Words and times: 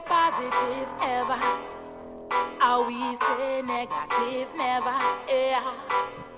positive 0.00 0.88
ever. 1.02 1.38
Are 2.60 2.82
we 2.86 3.16
say 3.16 3.62
negative 3.62 4.48
never? 4.56 4.94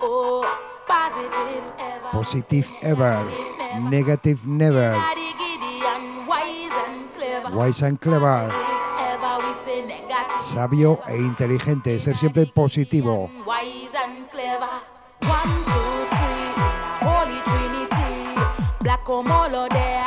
Oh, 0.01 0.43
positive 0.87 1.63
ever. 1.79 2.09
Positive 2.11 2.67
ever. 2.81 3.23
Negative 3.89 4.45
never. 4.45 4.97
Wise 7.53 7.81
and 7.83 7.99
clever. 7.99 8.51
Sabio 10.41 10.99
e 11.07 11.17
inteligente, 11.17 11.99
ser 11.99 12.17
siempre 12.17 12.45
positivo. 12.47 13.29
One 13.45 13.89
two 15.65 16.07
three, 16.09 16.53
Black 18.79 19.03
como 19.03 19.47
lo 19.47 19.67
de 19.67 20.01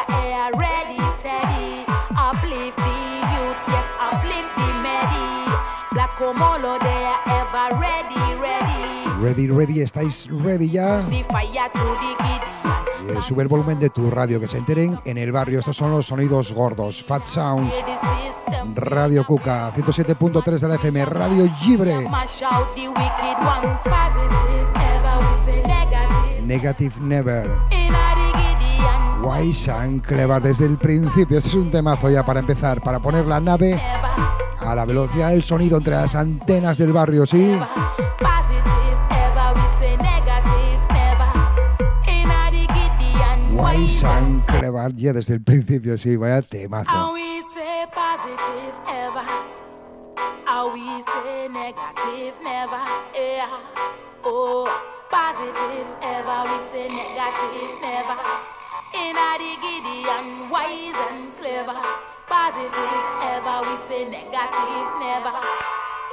yes, 3.68 3.86
uplift 4.00 4.54
the 4.56 4.68
medi. 4.82 5.50
Black 5.92 6.18
Omolo 6.18 6.78
there, 6.80 7.16
ever 7.26 7.68
ready, 7.78 8.34
ready. 8.40 8.94
Ready, 9.20 9.48
ready. 9.48 9.80
¿Estáis 9.80 10.26
ready 10.30 10.70
ya? 10.70 11.00
Eh, 13.08 13.22
sube 13.22 13.42
el 13.42 13.48
volumen 13.48 13.78
de 13.78 13.90
tu 13.90 14.10
radio, 14.10 14.40
que 14.40 14.48
se 14.48 14.58
enteren 14.58 14.98
en 15.04 15.18
el 15.18 15.30
barrio. 15.32 15.60
Estos 15.60 15.76
son 15.76 15.90
los 15.92 16.06
sonidos 16.06 16.52
gordos. 16.52 17.02
Fat 17.02 17.24
Sounds. 17.24 17.74
Radio 18.74 19.24
Cuca, 19.26 19.72
107.3 19.72 20.58
de 20.58 20.68
la 20.68 20.74
FM, 20.76 21.04
Radio 21.04 21.48
Libre. 21.66 22.08
Mash 22.08 22.42
out 22.42 22.74
Wise 29.24 29.70
and 29.70 30.02
Clever 30.02 30.42
desde 30.42 30.66
el 30.66 30.76
principio. 30.76 31.38
Este 31.38 31.48
es 31.48 31.54
un 31.54 31.70
temazo 31.70 32.10
ya 32.10 32.24
para 32.24 32.40
empezar, 32.40 32.80
para 32.82 33.00
poner 33.00 33.26
la 33.26 33.40
nave 33.40 33.80
a 34.60 34.74
la 34.74 34.84
velocidad 34.84 35.30
del 35.30 35.42
sonido 35.42 35.78
entre 35.78 35.94
las 35.94 36.14
antenas 36.14 36.76
del 36.76 36.92
barrio, 36.92 37.24
¿sí? 37.24 37.58
Wise 43.56 44.06
and 44.06 44.44
Clever 44.44 44.94
ya 44.94 45.12
desde 45.12 45.34
el 45.34 45.42
principio, 45.42 45.96
sí, 45.96 46.16
vaya 46.16 46.42
temazo. 46.42 47.14
Positive. 55.10 55.84
In 58.94 59.16
a 59.16 59.36
the 59.38 59.56
Gideon, 59.60 60.48
wise 60.48 60.94
and 61.10 61.36
clever. 61.36 61.74
Positive 62.28 63.02
ever. 63.26 63.58
We 63.66 63.74
say 63.88 64.04
negative 64.08 64.90
never. 65.02 65.34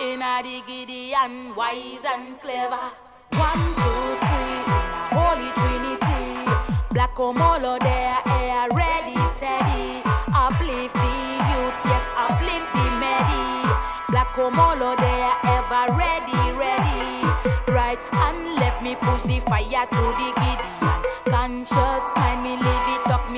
In 0.01 0.19
a 0.19 0.41
the 0.41 0.63
Gideon, 0.65 1.53
wise 1.55 2.03
and 2.03 2.41
clever. 2.41 2.89
One, 3.37 3.65
two, 3.77 4.17
three, 4.25 4.65
holy 5.13 5.51
trinity. 5.61 6.41
Black 6.89 7.13
Omolo 7.17 7.77
there, 7.79 8.17
air 8.25 8.67
ready, 8.73 9.13
steady. 9.37 10.01
Uplift 10.33 10.95
the 10.97 11.13
youth, 11.53 11.77
yes, 11.85 12.05
uplift 12.17 12.65
the 12.73 12.85
medi. 12.97 13.61
Black 14.09 14.33
Omolo 14.33 14.97
there, 14.97 15.33
ever 15.45 15.85
ready, 15.93 16.41
ready. 16.57 17.29
Right 17.71 18.01
and 18.25 18.55
left 18.55 18.81
me 18.81 18.95
push 18.95 19.21
the 19.21 19.39
fire 19.41 19.85
to 19.85 20.01
the 20.17 20.33
Gideon. 20.41 20.81
Conscious 21.25 22.21
mind 22.31 22.43
me 22.43 22.60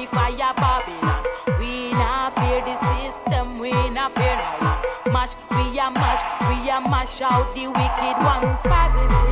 me 0.04 0.08
fire 0.08 0.54
Babylon. 0.56 1.24
We 1.60 1.92
not 1.92 2.36
fear 2.36 2.62
the 2.62 2.76
system, 2.98 3.60
we 3.60 3.72
not 3.90 4.14
fear 4.14 4.36
no 4.36 4.68
one. 4.68 5.14
Mash, 5.14 5.34
we 5.52 5.80
a 5.80 5.92
mash, 5.92 6.24
we 6.48 6.70
a 6.70 6.82
mash 6.90 7.22
out 7.22 7.54
the 7.54 7.68
wicked 7.68 8.18
ones. 8.24 8.60
Positive 8.64 9.23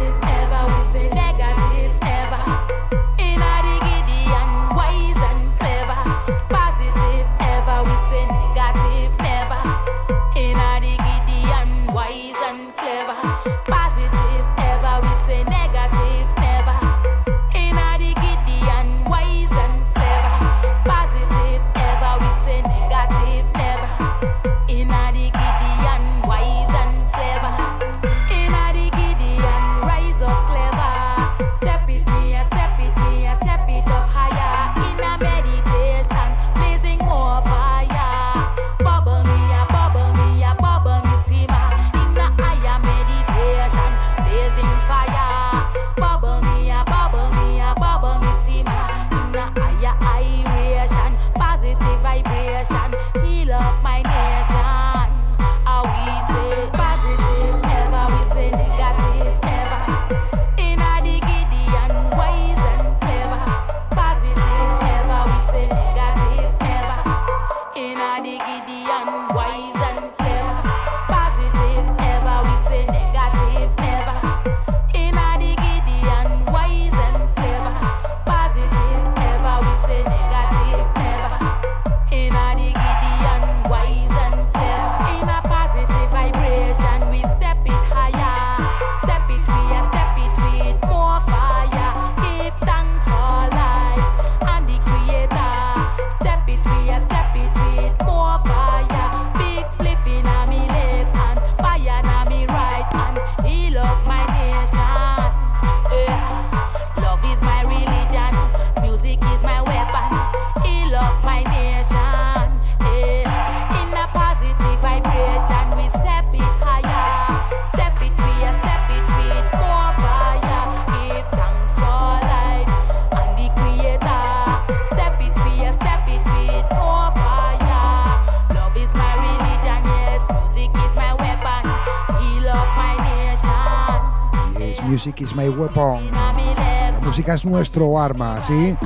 music 135.01 135.21
is 135.21 135.33
my 135.33 135.49
weapon. 135.49 136.11
La 136.11 136.99
música 137.01 137.33
es 137.33 137.43
nuestro 137.43 137.99
arma, 137.99 138.43
¿sí? 138.43 138.77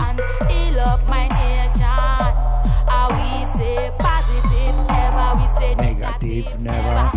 Negative 5.77 6.57
never. 6.59 7.11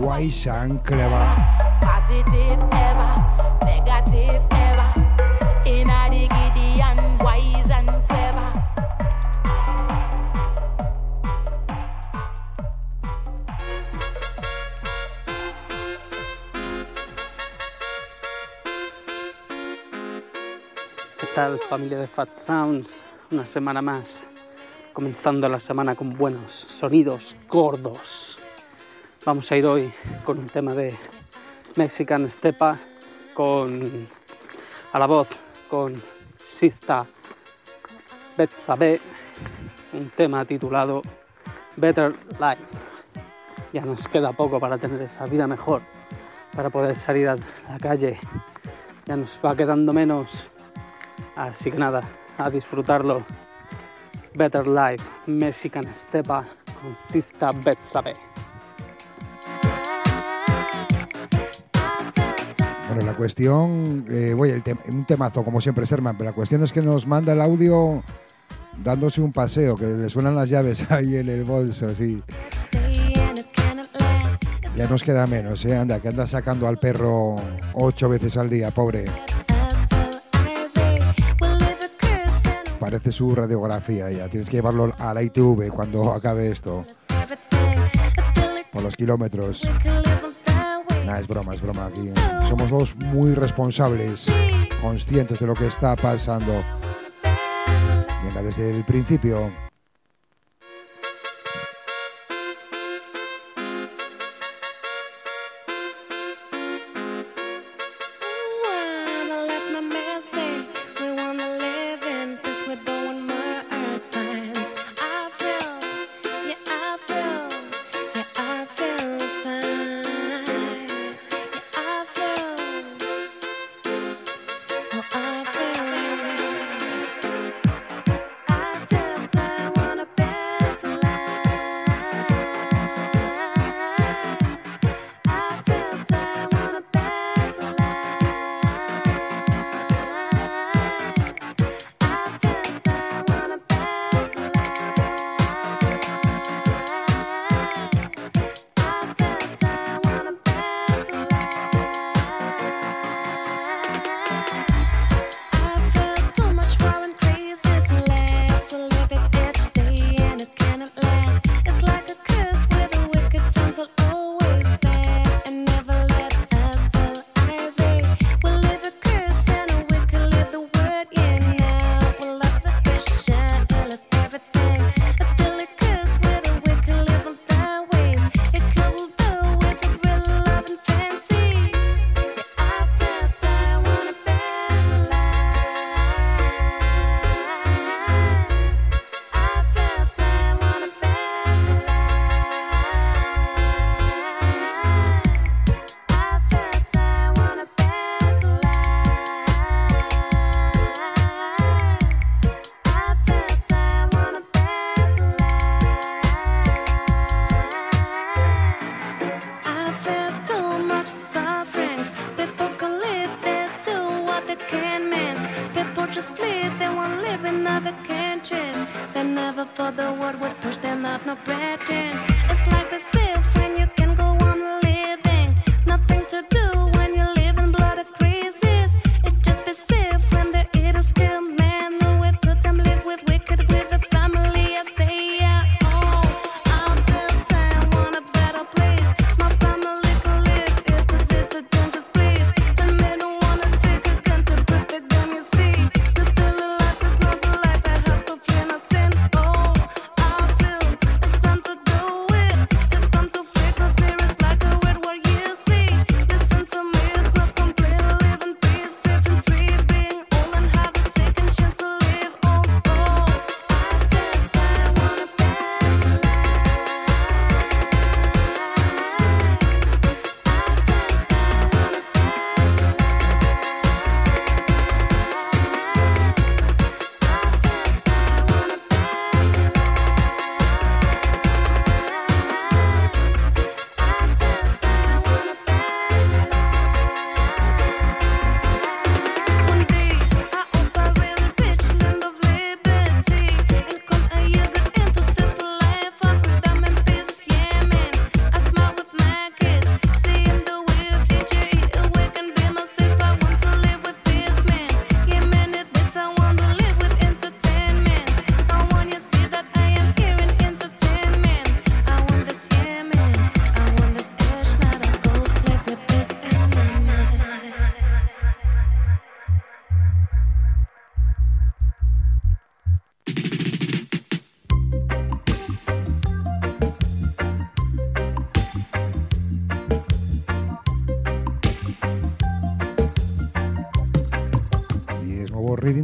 Wise 0.00 0.46
and 0.46 0.82
clever. 0.84 1.49
Familia 21.58 21.98
de 21.98 22.06
Fat 22.06 22.32
Sounds? 22.32 23.04
Una 23.30 23.44
semana 23.44 23.82
más 23.82 24.28
comenzando 24.92 25.48
la 25.48 25.60
semana 25.60 25.94
con 25.94 26.10
buenos 26.10 26.52
sonidos 26.52 27.36
gordos. 27.48 28.38
Vamos 29.24 29.50
a 29.50 29.56
ir 29.56 29.66
hoy 29.66 29.92
con 30.24 30.38
un 30.38 30.46
tema 30.46 30.74
de 30.74 30.96
Mexican 31.76 32.28
Stepa 32.28 32.78
con 33.34 34.08
a 34.92 34.98
la 34.98 35.06
voz 35.06 35.28
con 35.68 35.94
Sista 36.44 37.06
Betsabe, 38.36 39.00
un 39.92 40.10
tema 40.10 40.44
titulado 40.44 41.02
Better 41.76 42.14
Life. 42.32 42.90
Ya 43.72 43.82
nos 43.82 44.06
queda 44.08 44.32
poco 44.32 44.58
para 44.58 44.78
tener 44.78 45.00
esa 45.02 45.26
vida 45.26 45.46
mejor, 45.46 45.82
para 46.54 46.70
poder 46.70 46.96
salir 46.96 47.28
a 47.28 47.36
la 47.36 47.78
calle. 47.80 48.18
Ya 49.06 49.16
nos 49.16 49.38
va 49.44 49.56
quedando 49.56 49.92
menos. 49.92 50.50
Así 51.36 51.70
que 51.70 51.78
nada, 51.78 52.02
a 52.38 52.50
disfrutarlo. 52.50 53.24
Better 54.34 54.66
Life, 54.66 55.04
Mexican 55.26 55.84
Stepa 55.94 56.44
con 56.80 56.94
Sista 56.94 57.50
Betsabe. 57.52 58.14
Bueno, 62.88 63.06
la 63.06 63.14
cuestión, 63.14 64.04
eh, 64.10 64.34
voy, 64.36 64.50
el 64.50 64.62
un 64.88 65.04
temazo 65.04 65.44
como 65.44 65.60
siempre, 65.60 65.86
Serman, 65.86 66.16
pero 66.16 66.30
la 66.30 66.34
cuestión 66.34 66.64
es 66.64 66.72
que 66.72 66.82
nos 66.82 67.06
manda 67.06 67.32
el 67.32 67.40
audio 67.40 68.02
dándose 68.82 69.20
un 69.20 69.32
paseo, 69.32 69.76
que 69.76 69.86
le 69.86 70.10
suenan 70.10 70.34
las 70.34 70.48
llaves 70.48 70.84
ahí 70.90 71.16
en 71.16 71.28
el 71.28 71.44
bolso, 71.44 71.88
así. 71.88 72.22
Ya 74.76 74.88
nos 74.88 75.02
queda 75.02 75.26
menos, 75.26 75.64
¿eh? 75.64 75.76
Anda, 75.76 76.00
que 76.00 76.08
anda 76.08 76.26
sacando 76.26 76.66
al 76.66 76.78
perro 76.78 77.36
ocho 77.74 78.08
veces 78.08 78.36
al 78.36 78.48
día, 78.48 78.70
pobre. 78.70 79.04
Parece 82.90 83.12
su 83.12 83.32
radiografía 83.36 84.10
ya. 84.10 84.28
Tienes 84.28 84.50
que 84.50 84.56
llevarlo 84.56 84.92
a 84.98 85.14
la 85.14 85.22
ITV 85.22 85.68
cuando 85.72 86.12
acabe 86.12 86.50
esto. 86.50 86.84
Por 88.72 88.82
los 88.82 88.96
kilómetros. 88.96 89.62
Nah, 91.06 91.20
es 91.20 91.28
broma, 91.28 91.54
es 91.54 91.62
broma 91.62 91.86
aquí. 91.86 92.10
Somos 92.48 92.68
dos 92.68 92.96
muy 92.96 93.34
responsables, 93.34 94.26
conscientes 94.82 95.38
de 95.38 95.46
lo 95.46 95.54
que 95.54 95.68
está 95.68 95.94
pasando. 95.94 96.64
Venga, 98.24 98.42
desde 98.42 98.72
el 98.72 98.84
principio. 98.84 99.69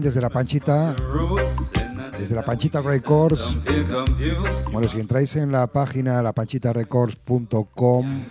Desde 0.07 0.21
la 0.21 0.31
Panchita, 0.31 0.95
desde 2.17 2.37
la 2.37 2.45
Panchita 2.45 2.81
Records. 2.81 3.57
Bueno, 4.71 4.89
si 4.89 5.01
entráis 5.01 5.35
en 5.35 5.51
la 5.51 5.67
página 5.67 6.23
lapanchitarecords.com, 6.23 8.27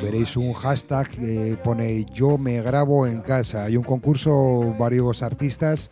veréis 0.00 0.36
un 0.36 0.52
hashtag 0.52 1.08
que 1.08 1.58
pone 1.64 2.06
yo 2.14 2.38
me 2.38 2.62
grabo 2.62 3.08
en 3.08 3.20
casa. 3.20 3.64
Hay 3.64 3.76
un 3.76 3.82
concurso, 3.82 4.72
varios 4.78 5.24
artistas. 5.24 5.90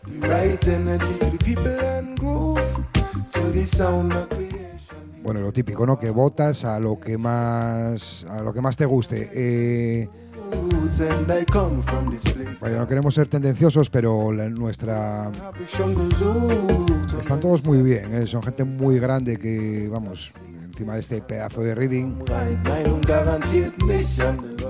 Bueno, 5.25 5.41
lo 5.41 5.53
típico, 5.53 5.85
¿no? 5.87 5.99
Que 5.99 6.11
votas 6.11 6.65
a 6.65 6.79
lo 6.79 7.01
que 7.01 7.19
más 7.19 8.25
a 8.29 8.43
lo 8.43 8.53
que 8.53 8.61
más 8.61 8.77
te 8.77 8.85
guste. 8.85 9.29
Eh, 9.35 10.09
Vaya, 12.61 12.79
no 12.79 12.87
queremos 12.87 13.15
ser 13.15 13.29
tendenciosos, 13.29 13.89
pero 13.91 14.33
nuestra... 14.33 15.31
Están 17.21 17.41
todos 17.41 17.65
muy 17.65 17.83
bien, 17.83 18.15
¿eh? 18.15 18.27
son 18.27 18.43
gente 18.43 18.65
muy 18.65 18.99
grande 18.99 19.39
que, 19.39 19.89
vamos, 19.91 20.33
encima 20.65 20.95
de 20.95 21.01
este 21.01 21.23
pedazo 21.23 21.61
de 21.63 21.75
reading. 21.75 22.25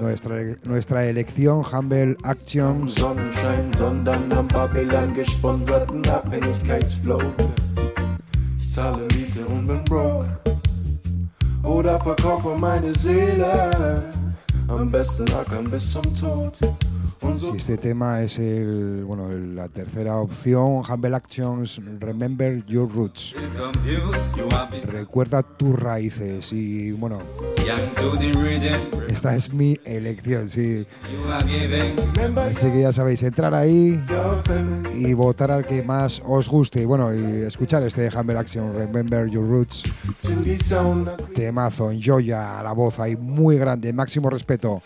Nuestra, 0.00 0.36
nuestra 0.64 1.06
elección, 1.06 1.62
Humble 1.64 2.16
Actions. 2.22 2.94
Oder 11.62 11.98
verkaufe 11.98 12.56
meine 12.56 12.94
Seele 12.94 13.70
am 14.70 14.90
besten 14.90 15.24
ackern 15.32 15.64
bis 15.64 15.92
zum 15.92 16.02
Tod. 16.14 16.58
Sí, 17.20 17.50
este 17.54 17.76
tema 17.76 18.22
es 18.22 18.38
el, 18.38 19.04
bueno, 19.04 19.30
la 19.30 19.68
tercera 19.68 20.16
opción, 20.16 20.82
Humble 20.88 21.14
Actions, 21.14 21.78
Remember 21.98 22.64
Your 22.64 22.90
Roots. 22.90 23.34
Recuerda 24.86 25.42
tus 25.42 25.78
raíces 25.78 26.50
y 26.52 26.92
bueno, 26.92 27.18
esta 29.08 29.36
es 29.36 29.52
mi 29.52 29.78
elección, 29.84 30.48
sí. 30.48 30.86
Así 32.38 32.70
que 32.70 32.80
ya 32.80 32.92
sabéis, 32.92 33.22
entrar 33.22 33.54
ahí 33.54 34.02
y 34.94 35.12
votar 35.12 35.50
al 35.50 35.66
que 35.66 35.82
más 35.82 36.22
os 36.26 36.48
guste. 36.48 36.86
Bueno, 36.86 37.14
y 37.14 37.42
escuchar 37.42 37.82
este 37.82 38.08
Humble 38.16 38.38
Action, 38.38 38.74
Remember 38.74 39.28
Your 39.28 39.46
Roots. 39.46 39.82
Temazo, 41.34 41.90
en 41.90 42.02
Joya, 42.02 42.62
la 42.62 42.72
voz 42.72 42.98
ahí 42.98 43.14
muy 43.14 43.58
grande, 43.58 43.92
máximo 43.92 44.30
respeto. 44.30 44.80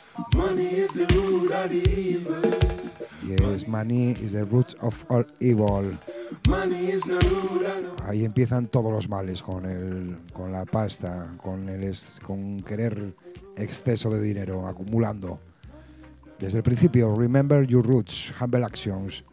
Yes, 3.27 3.67
money 3.67 4.13
is 4.13 4.33
the 4.33 4.45
root 4.45 4.75
of 4.81 4.95
all 5.09 5.25
evil. 5.41 5.97
Ahí 8.07 8.25
empiezan 8.25 8.69
todos 8.69 8.93
los 8.93 9.09
males 9.09 9.43
con 9.43 9.65
el, 9.65 10.19
con 10.33 10.53
la 10.53 10.65
pasta, 10.65 11.35
con 11.43 11.69
el, 11.69 11.95
con 12.23 12.63
querer 12.63 13.15
exceso 13.57 14.11
de 14.11 14.21
dinero, 14.21 14.67
acumulando. 14.67 15.39
Desde 16.39 16.59
el 16.59 16.65
principio, 16.65 17.15
remember 17.15 17.67
your 17.67 17.85
roots, 17.87 18.33
humble 18.41 18.65
actions. 18.65 19.25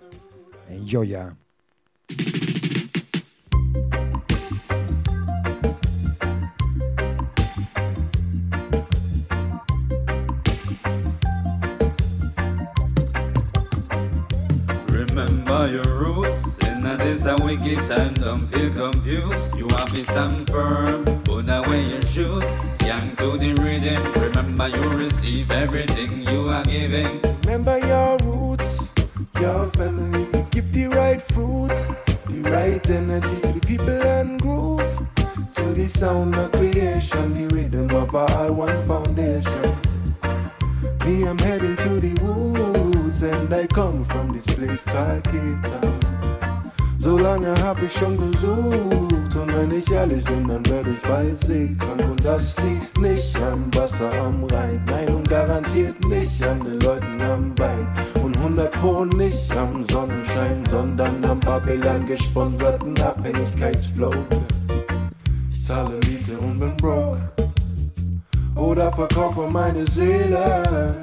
Enjoy 0.70 1.14
wicked 17.58 17.84
time, 17.86 18.14
don't 18.14 18.48
feel 18.48 18.72
confused. 18.74 19.56
You 19.56 19.68
have 19.70 19.92
to 19.92 20.04
stand 20.06 20.50
firm, 20.50 21.04
put 21.24 21.50
away 21.50 21.90
your 21.90 22.02
shoes. 22.04 22.46
Sing 22.66 23.16
to 23.18 23.38
the 23.38 23.54
rhythm, 23.56 24.14
remember 24.14 24.70
you 24.70 24.90
receive 24.90 25.52
everything 25.52 26.26
you 26.28 26.48
are 26.48 26.64
giving. 26.64 27.22
Remember 27.44 27.78
your 27.80 28.18
roots, 28.20 28.88
your 29.40 29.68
family, 29.72 30.24
If 30.24 30.34
you 30.34 30.48
give 30.52 30.72
the 30.72 30.88
right 30.88 31.22
fruit, 31.22 31.76
the 32.28 32.42
right 32.50 32.90
energy 32.90 33.42
to 33.42 33.52
the 33.52 33.60
people 33.60 34.02
and 34.02 34.42
groove. 34.42 35.08
To 35.56 35.64
the 35.74 35.88
sound 35.90 36.36
of 36.36 36.52
creation, 36.54 37.26
the 37.36 37.54
rhythm 37.54 37.90
of 37.92 38.16
our 38.16 38.52
one 38.52 38.88
foundation. 38.88 39.76
Me, 41.06 41.28
I'm 41.28 41.38
heading 41.40 41.76
to 41.76 42.00
the 42.00 42.14
woods, 42.24 43.22
and 43.24 43.54
I 43.54 43.68
come 43.68 44.06
from 44.06 44.32
this 44.32 44.46
place 44.46 44.86
called 44.86 45.24
Cape 45.26 45.62
Town. 45.64 46.21
Solange 47.12 47.54
hab 47.62 47.84
ich 47.84 47.92
schon 47.92 48.16
gesucht. 48.16 49.36
Und 49.36 49.54
wenn 49.54 49.70
ich 49.78 49.92
ehrlich 49.92 50.24
bin, 50.24 50.48
dann 50.48 50.66
werde 50.68 50.92
ich 50.92 51.46
See 51.46 51.76
krank. 51.78 52.02
Und 52.10 52.24
das 52.24 52.56
liegt 52.64 52.98
nicht 53.02 53.36
am 53.36 53.66
Wasser 53.76 54.10
am 54.14 54.46
Rhein, 54.46 54.82
nein 54.86 55.10
und 55.14 55.28
garantiert 55.28 56.00
nicht 56.08 56.42
an 56.42 56.64
den 56.64 56.80
Leuten 56.80 57.22
am 57.22 57.54
Wein. 57.60 57.86
Und 58.24 58.38
100 58.38 58.72
Pro 58.72 59.04
nicht 59.04 59.54
am 59.58 59.84
Sonnenschein, 59.90 60.64
sondern 60.70 61.26
am 61.26 61.42
Babylon 61.42 62.06
gesponserten 62.06 62.98
Abhängigkeitsflow. 63.02 64.14
Ich 65.52 65.66
zahle 65.66 66.00
Miete 66.08 66.38
und 66.38 66.62
bin 66.62 66.78
broke. 66.78 67.20
Oder 68.56 68.90
verkaufe 68.90 69.50
meine 69.52 69.86
Seele, 69.86 70.96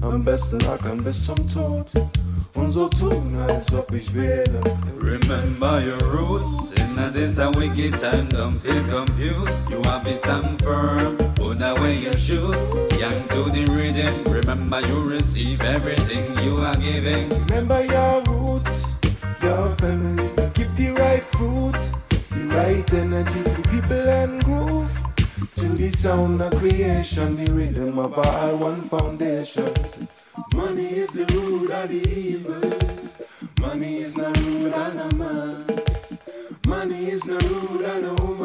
am 0.00 0.24
besten 0.24 0.66
ackern 0.66 1.04
bis 1.04 1.26
zum 1.26 1.46
Tod 1.46 1.92
und 2.62 2.72
so 2.72 2.88
tun, 2.88 3.36
als 3.48 3.74
ob 3.74 3.92
ich 3.92 4.12
wähle. 4.14 4.60
Remember 5.00 5.80
your 5.80 5.98
roots, 6.10 6.70
in 6.76 7.12
this 7.12 7.38
a 7.38 7.50
wicked 7.50 7.98
time, 7.98 8.28
don't 8.28 8.58
feel 8.60 8.82
confused. 8.84 9.68
You 9.70 9.82
have 9.84 10.04
to 10.04 10.16
stand 10.16 10.62
firm, 10.62 11.16
put 11.34 11.60
away 11.60 11.98
your 11.98 12.16
shoes, 12.16 12.60
young 12.98 13.26
to 13.28 13.50
the 13.50 13.64
rhythm. 13.72 14.24
Remember 14.32 14.80
you 14.80 15.02
receive 15.02 15.62
everything 15.62 16.36
you 16.38 16.58
are 16.58 16.76
giving. 16.76 17.28
Remember 17.48 17.84
your 17.84 18.22
roots, 18.24 18.86
your 19.42 19.68
family, 19.76 20.28
give 20.54 20.74
the 20.76 20.90
right 20.98 21.22
fruit, 21.22 21.78
the 22.30 22.44
right 22.54 22.94
energy 22.94 23.42
to 23.42 23.62
people 23.70 24.08
and 24.08 24.44
groove. 24.44 24.90
To 25.56 25.68
the 25.68 25.90
sound 25.90 26.40
of 26.40 26.52
creation, 26.58 27.44
the 27.44 27.52
rhythm 27.52 27.98
of 27.98 28.16
our 28.18 28.54
one 28.56 28.82
foundation. 28.88 29.72
Money 30.54 30.86
is 30.86 31.10
the 31.10 31.26
root 31.34 31.70
of 31.70 31.88
the 31.90 32.18
evil. 32.18 32.54
Money 33.60 33.96
is 33.98 34.14
the 34.14 34.30
root 34.40 34.72
of 34.72 34.94
no 34.94 35.08
man. 35.18 35.82
Money 36.66 37.10
is 37.10 37.20
the 37.22 37.34
root 37.34 37.84
of 37.84 38.02
no 38.02 38.34
man. 38.36 38.41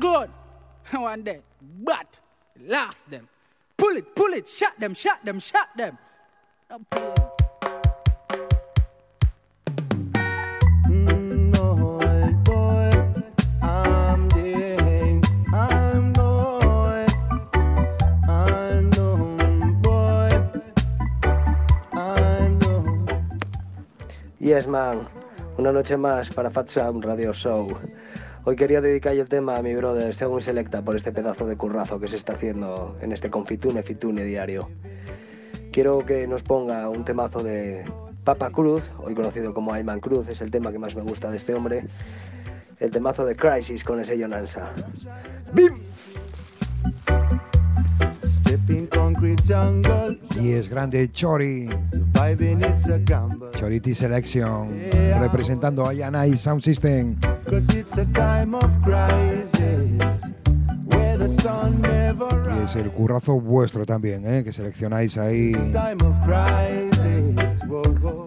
one 0.92 1.22
day. 1.22 1.40
But 1.82 2.20
last 2.66 3.08
them. 3.10 3.28
Pull 3.76 3.96
it, 3.96 4.14
pull 4.14 4.32
it, 4.32 4.48
shut 4.48 4.78
them, 4.78 4.94
shut 4.94 5.24
them, 5.24 5.40
shut 5.40 5.68
them. 5.76 5.98
Yes, 24.38 24.68
man. 24.68 25.08
Una 25.58 25.72
noche 25.72 25.96
más 25.96 26.30
para 26.30 26.50
Fat 26.50 26.68
Sound 26.70 27.04
Radio 27.04 27.32
Show. 27.32 27.66
Hoy 28.48 28.54
quería 28.54 28.80
dedicar 28.80 29.12
el 29.12 29.28
tema 29.28 29.56
a 29.56 29.62
mi 29.62 29.74
brother 29.74 30.14
Según 30.14 30.40
Selecta 30.40 30.80
por 30.80 30.94
este 30.94 31.10
pedazo 31.10 31.48
de 31.48 31.56
currazo 31.56 31.98
que 31.98 32.06
se 32.06 32.16
está 32.16 32.34
haciendo 32.34 32.96
en 33.00 33.10
este 33.10 33.28
confitune 33.28 33.82
fitune 33.82 34.22
diario. 34.22 34.68
Quiero 35.72 36.06
que 36.06 36.28
nos 36.28 36.44
ponga 36.44 36.88
un 36.88 37.04
temazo 37.04 37.42
de 37.42 37.84
Papa 38.22 38.50
Cruz, 38.50 38.88
hoy 38.98 39.16
conocido 39.16 39.52
como 39.52 39.72
Ayman 39.72 39.98
Cruz, 39.98 40.28
es 40.28 40.40
el 40.42 40.52
tema 40.52 40.70
que 40.70 40.78
más 40.78 40.94
me 40.94 41.02
gusta 41.02 41.28
de 41.32 41.38
este 41.38 41.54
hombre. 41.54 41.86
El 42.78 42.92
temazo 42.92 43.26
de 43.26 43.34
Crisis 43.34 43.82
con 43.82 43.98
el 43.98 44.06
sello 44.06 44.28
Nansa. 44.28 44.70
¡Bim! 45.52 45.80
Y 50.40 50.52
es 50.52 50.68
grande 50.68 51.10
Chori. 51.12 51.68
Chority 53.52 53.94
Selection. 53.94 54.68
Representando 55.20 55.86
a 55.86 55.92
Yanai 55.92 56.36
Sound 56.36 56.62
System. 56.62 57.16
Y 62.54 62.64
es 62.64 62.76
el 62.76 62.90
currazo 62.90 63.40
vuestro 63.40 63.84
también, 63.84 64.26
¿eh? 64.26 64.44
que 64.44 64.52
seleccionáis 64.52 65.16
ahí 65.18 65.54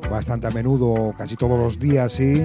bastante 0.09 0.47
a 0.47 0.51
menudo, 0.51 1.13
casi 1.17 1.35
todos 1.35 1.59
los 1.59 1.79
días, 1.79 2.13
sí. 2.13 2.43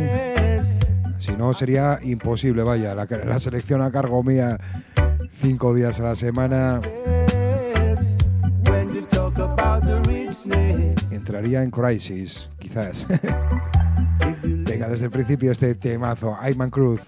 Si 1.18 1.32
no, 1.32 1.52
sería 1.54 1.98
imposible, 2.02 2.62
vaya, 2.62 2.94
la, 2.94 3.06
la 3.24 3.40
selección 3.40 3.82
a 3.82 3.90
cargo 3.90 4.22
mía 4.22 4.58
cinco 5.42 5.74
días 5.74 6.00
a 6.00 6.04
la 6.04 6.14
semana. 6.14 6.80
Entraría 11.24 11.62
en 11.62 11.70
Crisis, 11.70 12.50
quizás. 12.58 13.06
Venga, 14.42 14.90
desde 14.90 15.06
el 15.06 15.10
principio 15.10 15.52
este 15.52 15.74
temazo, 15.74 16.37
Ayman 16.38 16.68
Cruz. 16.68 17.00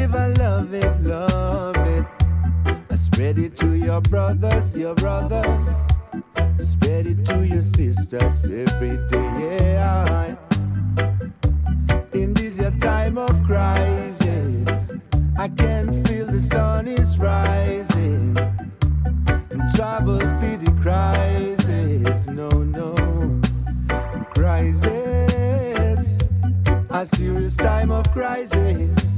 live 0.00 0.14
I 0.14 0.28
love 0.42 0.72
it, 0.74 1.02
love 1.02 1.76
it. 1.76 2.04
I 2.90 2.94
Spread 2.94 3.38
it 3.38 3.56
to 3.56 3.74
your 3.74 4.00
brothers, 4.00 4.76
your 4.76 4.94
brothers. 4.94 5.86
Spread 6.58 7.06
it 7.06 7.24
to 7.26 7.46
your 7.46 7.60
sisters 7.60 8.44
every 8.44 8.96
day, 9.08 9.30
yeah. 9.44 10.36
In 12.12 12.32
this 12.34 12.56
your 12.58 12.70
time 12.78 13.18
of 13.18 13.34
crisis, 13.44 14.90
I 15.38 15.48
can 15.48 16.04
feel 16.04 16.26
the 16.26 16.40
sun 16.40 16.88
is 16.88 17.18
rising. 17.18 18.34
Trouble 19.74 20.20
through 20.38 20.58
the 20.64 20.72
crisis, 20.80 22.26
no, 22.26 22.48
no, 22.48 22.94
crisis. 24.34 26.18
A 26.90 27.06
serious 27.06 27.56
time 27.56 27.90
of 27.90 28.10
crisis. 28.12 29.09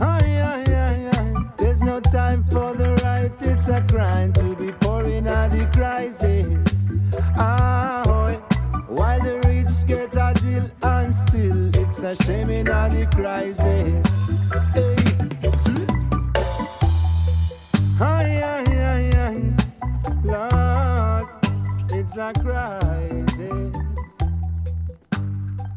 Aye, 0.00 0.40
aye, 0.40 0.64
aye, 0.72 1.10
aye. 1.14 1.44
There's 1.56 1.80
no 1.80 2.00
time 2.00 2.44
for 2.44 2.74
the 2.74 2.94
right, 3.04 3.30
it's 3.40 3.68
a 3.68 3.80
crime 3.88 4.32
to 4.34 4.54
be 4.56 4.72
pouring 4.72 5.28
out 5.28 5.50
the 5.50 5.66
crisis. 5.72 6.84
Ah, 7.36 8.02
oh, 8.06 8.32
while 8.88 9.20
the 9.20 9.40
rich 9.46 9.86
get 9.86 10.16
a 10.16 10.34
deal 10.40 10.70
and 10.82 11.14
still, 11.14 11.76
it's 11.76 12.00
a 12.00 12.16
shame 12.24 12.50
in 12.50 12.68
all 12.68 12.90
the 12.90 13.06
crisis. 13.06 14.06
Hey, 14.74 15.01
it's 22.14 22.38
a 22.38 22.42
crisis. 22.42 23.76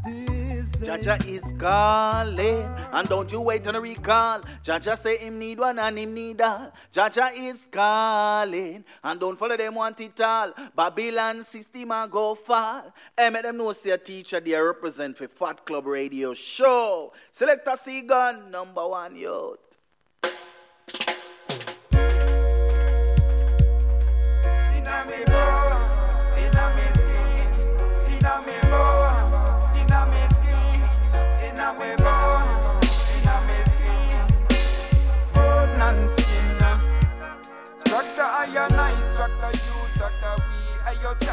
This 0.04 0.88
Jaja 0.88 1.26
is 1.28 1.54
calling, 1.58 2.67
and 2.91 3.08
don't 3.08 3.32
you 3.32 3.41
wait 3.41 3.65
on 3.67 3.76
a 3.76 3.82
recall. 3.82 4.41
Jaja 4.63 4.98
say 4.98 5.17
him 5.17 5.39
need 5.39 5.60
one 5.60 5.80
and 5.80 5.98
him 5.98 6.13
need 6.13 6.41
all. 6.41 6.71
Jaja 6.93 7.32
is 7.36 7.67
calling, 7.71 8.84
and 9.04 9.19
don't 9.19 9.39
follow 9.39 9.56
them 9.56 9.76
want 9.76 10.00
it 10.02 10.19
all. 10.19 10.52
Babylon 10.76 11.43
system 11.43 11.91
a 11.91 12.08
go 12.12 12.36
fall. 12.36 12.93
Hey, 13.17 13.28
eh, 13.28 13.30
make 13.30 13.43
them 13.43 13.58
know 13.58 13.71
say 13.71 13.91
a 13.91 13.98
teacher 13.98 14.39
they 14.39 14.56
represent 14.56 15.17
for 15.17 15.28
Fat 15.28 15.65
Club 15.65 15.88
Radio 15.88 16.34
Show. 16.34 17.13
Select 17.32 17.67
a 17.67 17.78
C 17.78 18.02
gun, 18.02 18.52
number 18.52 18.86
one 18.88 19.15
youth. 19.15 19.60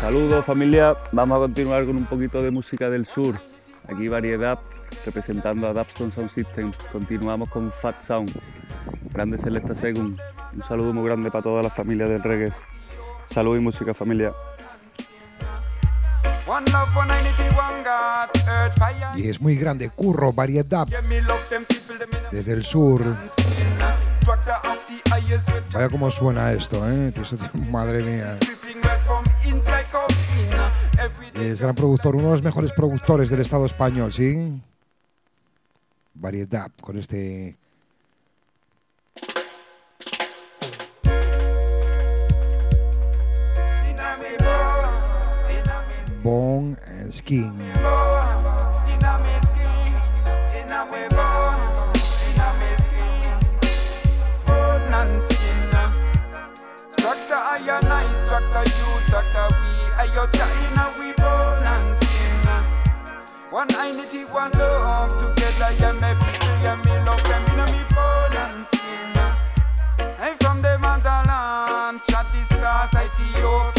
Saludos 0.01 0.45
familia, 0.47 0.97
vamos 1.13 1.37
a 1.37 1.41
continuar 1.41 1.85
con 1.85 1.97
un 1.97 2.07
poquito 2.07 2.43
de 2.43 2.51
música 2.51 2.89
del 2.89 3.07
sur. 3.07 3.35
Aquí 3.89 4.09
variedad 4.09 4.59
representando 5.05 5.69
a 5.69 5.73
Dapstone 5.75 6.13
Sound 6.13 6.31
System. 6.31 6.73
Continuamos 6.91 7.51
con 7.51 7.71
Fat 7.71 8.01
Sound, 8.03 8.33
grande 9.13 9.39
Selecta 9.39 9.75
Según. 9.75 10.19
Un 10.55 10.63
saludo 10.65 10.95
muy 10.95 11.05
grande 11.05 11.31
para 11.31 11.45
toda 11.45 11.63
la 11.63 11.71
familia 11.71 12.09
del 12.09 12.23
reggae. 12.23 12.53
Salud 13.27 13.57
y 13.57 13.61
música 13.61 13.93
familia. 13.93 14.33
Y 19.17 19.29
es 19.29 19.41
muy 19.41 19.57
grande, 19.57 19.91
curro, 19.91 20.33
variedad. 20.33 20.87
Desde 22.31 22.53
el 22.53 22.65
sur. 22.65 23.17
Vaya 25.73 25.89
como 25.89 26.11
suena 26.11 26.53
esto, 26.53 26.91
¿eh? 26.91 27.13
Madre 27.71 28.03
mía. 28.03 28.39
Es 31.35 31.61
gran 31.61 31.75
productor, 31.75 32.17
uno 32.17 32.29
de 32.29 32.33
los 32.33 32.43
mejores 32.43 32.73
productores 32.73 33.31
del 33.31 33.41
Estado 33.41 33.67
español, 33.67 34.13
¿sí? 34.13 34.61
Variedad, 36.15 36.71
con 36.81 36.99
este 36.99 37.57
bone 46.23 46.77
and 46.87 47.13
you, 47.13 47.53
inna 60.69 60.95
we 60.99 61.13
bone 61.15 61.63
and 61.63 61.97
skin. 61.97 62.47
One 63.51 63.69
unity, 63.71 64.25
one 64.25 64.51
love 64.53 65.19
together, 65.19 65.73
yeah 65.79 65.93
me 65.93 66.15
people, 66.25 66.49
yeah 66.63 66.77
me 66.77 66.93
love 67.05 67.23
them 67.25 67.45
inna 67.53 67.67
me 67.67 67.85
bone 67.95 68.37
and 68.37 68.67
skin. 68.67 69.15
Hey, 70.19 70.35
from 70.41 70.61
the 70.63 70.79
motherland, 70.79 72.01
chat 72.09 72.27
this 72.33 72.47
start 72.47 72.95
Ethiopia 72.95 73.72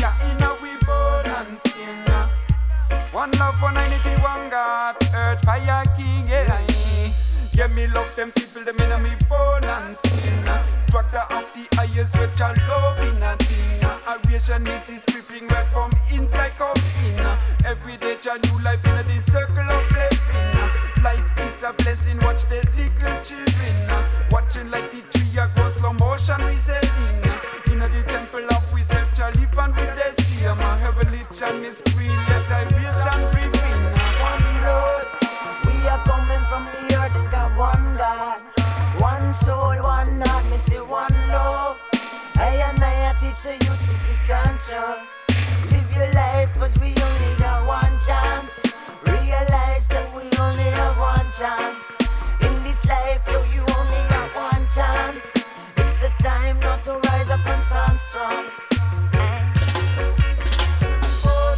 One 3.24 3.32
love, 3.40 3.62
one 3.62 3.76
unity, 3.76 4.22
one 4.22 4.50
God, 4.50 4.98
earth, 5.14 5.46
fire, 5.46 5.86
king, 5.96 6.28
yeah. 6.28 6.68
Yeah, 7.54 7.68
me 7.68 7.88
love 7.88 8.14
them 8.18 8.34
people, 8.34 8.66
them 8.66 8.76
inna 8.82 9.00
me 9.00 9.12
bone 9.30 9.64
and 9.64 9.98
skin. 9.98 10.44
Structure 10.86 11.24
of 11.32 11.46
the 11.56 11.66
highest, 11.72 12.20
which 12.20 12.42
I 12.42 12.52
love 12.68 13.00
in 13.00 13.24
a 13.24 13.38
thing. 13.38 13.82
A 13.82 14.20
ration 14.28 14.68
is 14.68 15.06
creeping 15.10 15.48
right 15.48 15.72
from 15.72 15.92
inside 16.12 16.56
come 16.56 16.76
in. 17.06 17.18
Every 17.66 17.96
day, 17.96 18.18
a 18.30 18.40
new 18.46 18.62
life 18.62 18.86
in 18.86 18.96
the 18.98 19.32
circle 19.32 19.72
of 19.72 19.90
living. 19.96 21.02
Life 21.02 21.24
is 21.40 21.64
a 21.64 21.72
blessing, 21.72 22.20
watch 22.24 22.44
the 22.50 22.60
little 22.76 23.24
children. 23.24 24.06
Watching 24.32 24.70
like 24.70 24.92
the 24.92 25.00
tree 25.18 25.38
a 25.40 25.50
go 25.56 25.70
slow 25.72 25.94
motion 25.94 26.46
resetting. 26.46 27.72
In 27.72 27.80
the 27.80 28.04
temple 28.06 28.44
of 28.52 28.74
we 28.74 28.82
self 28.82 29.16
shall 29.16 29.32
live 29.32 29.58
and 29.58 29.74
with 29.78 29.96
the 29.96 30.24
sea. 30.24 30.34
same. 30.44 30.58
Heavenly 30.60 31.22
chan 31.34 31.64
is 31.64 31.82
green, 31.94 32.33
I, 43.44 43.56
you 43.56 43.60
the 43.60 43.76
to 43.76 43.94
be 44.08 44.16
conscious. 44.26 45.04
Live 45.70 45.92
your 45.98 46.10
life, 46.14 46.54
cause 46.54 46.74
we 46.80 46.96
only 47.04 47.36
got 47.38 47.68
one 47.68 48.00
chance. 48.08 48.64
Realize 49.06 49.86
that 49.90 50.08
we 50.16 50.24
only 50.40 50.70
have 50.72 50.98
one 50.98 51.28
chance. 51.38 51.84
In 52.40 52.62
this 52.62 52.80
life, 52.86 53.22
yo, 53.28 53.44
you 53.52 53.66
only 53.76 54.04
got 54.08 54.34
one 54.34 54.66
chance. 54.74 55.34
It's 55.76 56.02
the 56.02 56.10
time 56.24 56.58
not 56.62 56.84
to 56.84 56.94
rise 57.10 57.30
up 57.30 57.46
and 57.46 57.62
stand 57.64 58.00
strong. 58.08 58.46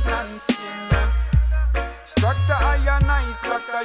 and 0.08 0.32
oh, 0.34 0.39
skin. 0.48 0.89
Structure 2.08 2.54
iron, 2.54 3.06
nice 3.06 3.38
structure 3.38 3.82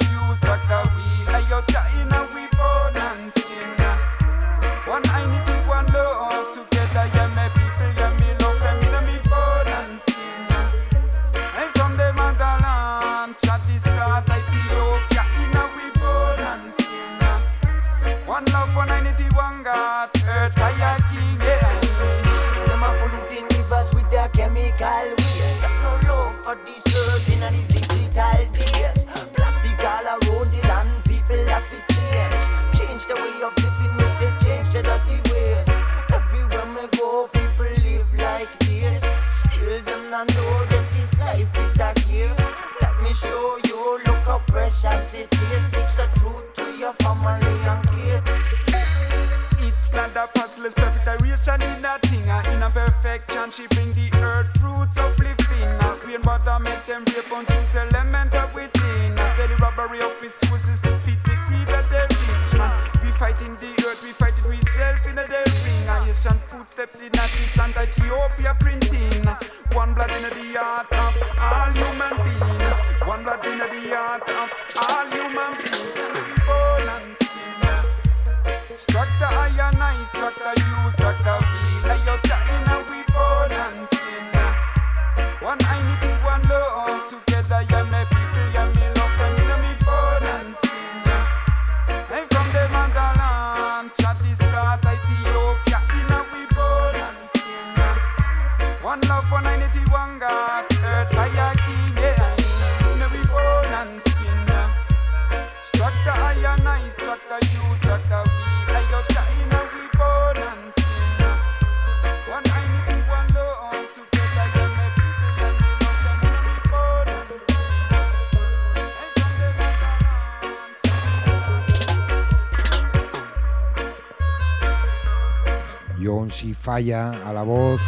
Si 126.31 126.53
Falla 126.53 127.21
a 127.25 127.33
la 127.33 127.43
voz. 127.43 127.81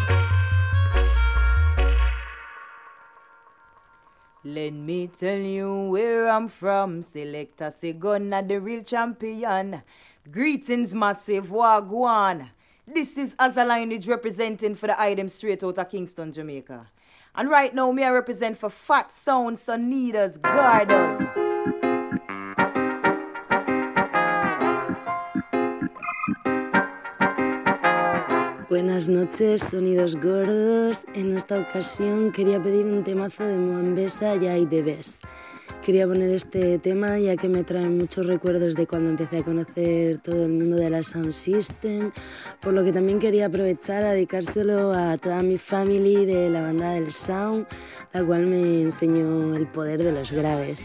Let 4.43 4.73
me 4.73 5.07
tell 5.07 5.39
you 5.39 5.89
where 5.89 6.27
I'm 6.27 6.49
from. 6.49 7.01
Selector 7.01 7.71
Segona, 7.71 8.45
the 8.45 8.59
real 8.59 8.83
champion. 8.83 9.81
Greetings, 10.29 10.93
massive 10.93 11.47
Wagwan. 11.47 12.49
This 12.85 13.17
is 13.17 13.33
Azza 13.35 14.07
representing 14.07 14.75
for 14.75 14.87
the 14.87 15.01
item 15.01 15.29
straight 15.29 15.63
out 15.63 15.77
of 15.77 15.89
Kingston, 15.89 16.33
Jamaica. 16.33 16.87
And 17.35 17.49
right 17.49 17.73
now, 17.73 17.91
me 17.93 18.03
I 18.03 18.09
represent 18.09 18.57
for 18.57 18.69
Fat 18.69 19.13
Sound, 19.13 19.57
Sonidas, 19.57 20.37
Gardas. 20.37 21.42
Buenas 28.73 29.07
noches, 29.07 29.61
sonidos 29.61 30.15
gordos. 30.15 30.99
En 31.13 31.37
esta 31.37 31.59
ocasión 31.59 32.31
quería 32.31 32.59
pedir 32.59 32.87
un 32.87 33.03
temazo 33.03 33.43
de 33.43 33.55
Moambesa 33.55 34.35
y 34.35 34.47
Aidebes. 34.47 35.19
Quería 35.85 36.07
poner 36.07 36.31
este 36.31 36.79
tema 36.79 37.19
ya 37.19 37.35
que 37.35 37.47
me 37.47 37.63
trae 37.63 37.87
muchos 37.87 38.25
recuerdos 38.25 38.73
de 38.73 38.87
cuando 38.87 39.11
empecé 39.11 39.37
a 39.37 39.43
conocer 39.43 40.17
todo 40.21 40.45
el 40.45 40.53
mundo 40.53 40.77
de 40.77 40.89
la 40.89 41.03
Sound 41.03 41.33
System, 41.33 42.11
por 42.61 42.73
lo 42.73 42.83
que 42.83 42.91
también 42.91 43.19
quería 43.19 43.45
aprovechar 43.45 44.03
a 44.05 44.13
dedicárselo 44.13 44.91
a 44.91 45.19
toda 45.19 45.43
mi 45.43 45.59
family 45.59 46.25
de 46.25 46.49
la 46.49 46.61
banda 46.61 46.93
del 46.93 47.11
Sound, 47.11 47.67
la 48.11 48.23
cual 48.23 48.47
me 48.47 48.81
enseñó 48.81 49.55
el 49.55 49.67
poder 49.67 50.01
de 50.01 50.13
los 50.13 50.31
graves. 50.31 50.81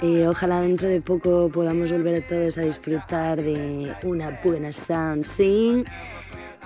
Ojalá 0.00 0.60
dentro 0.60 0.88
de 0.88 1.00
poco 1.00 1.50
podamos 1.52 1.90
volver 1.90 2.22
todos 2.28 2.58
a 2.58 2.62
disfrutar 2.62 3.42
de 3.42 3.92
una 4.04 4.40
buena 4.44 4.72
Sound 4.72 5.24
Sing 5.24 5.84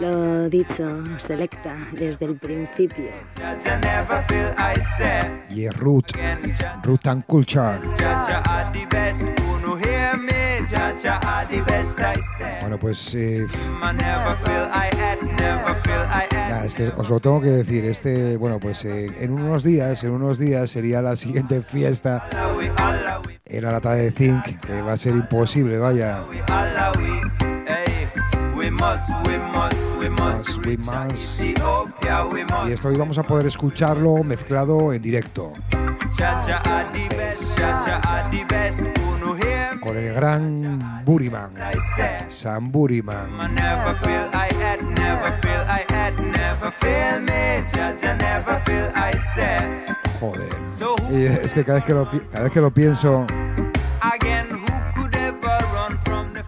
lo 0.00 0.48
dicho, 0.48 1.04
selecta 1.18 1.76
desde 1.92 2.26
el 2.26 2.36
principio. 2.36 3.10
Y 5.50 5.64
es 5.64 5.76
Root, 5.76 6.12
Root 6.82 7.06
and 7.06 7.24
Culture. 7.26 7.78
Bueno, 12.60 12.78
pues 12.78 13.14
eh, 13.14 13.46
es 16.64 16.74
que 16.74 16.88
os 16.88 17.08
lo 17.08 17.20
tengo 17.20 17.40
que 17.40 17.48
decir. 17.48 17.84
Este, 17.84 18.36
bueno, 18.36 18.58
pues 18.58 18.84
eh, 18.84 19.06
en 19.20 19.32
unos 19.32 19.64
días, 19.64 20.04
en 20.04 20.10
unos 20.12 20.38
días 20.38 20.70
sería 20.70 21.02
la 21.02 21.16
siguiente 21.16 21.62
fiesta 21.62 22.28
en 23.44 23.64
la 23.64 23.72
lata 23.72 23.92
de 23.94 24.10
Zinc, 24.12 24.60
que 24.66 24.80
va 24.82 24.92
a 24.92 24.96
ser 24.96 25.14
imposible, 25.14 25.78
vaya. 25.78 26.24
Y 32.68 32.72
esto 32.72 32.88
hoy 32.88 32.96
vamos 32.96 33.18
a 33.18 33.22
poder 33.24 33.46
escucharlo 33.46 34.22
mezclado 34.22 34.92
en 34.92 35.02
directo. 35.02 35.52
Con 39.80 39.96
el 39.96 40.14
gran 40.14 41.04
Buriman, 41.04 41.50
Sam 42.28 42.70
Buriman. 42.70 43.30
Joder. 50.20 50.48
Y 51.10 51.24
es 51.24 51.52
que 51.52 51.64
cada 51.64 51.78
vez 51.78 51.84
que 51.84 51.94
lo, 51.94 52.08
cada 52.30 52.44
vez 52.44 52.52
que 52.52 52.60
lo 52.60 52.70
pienso 52.70 53.26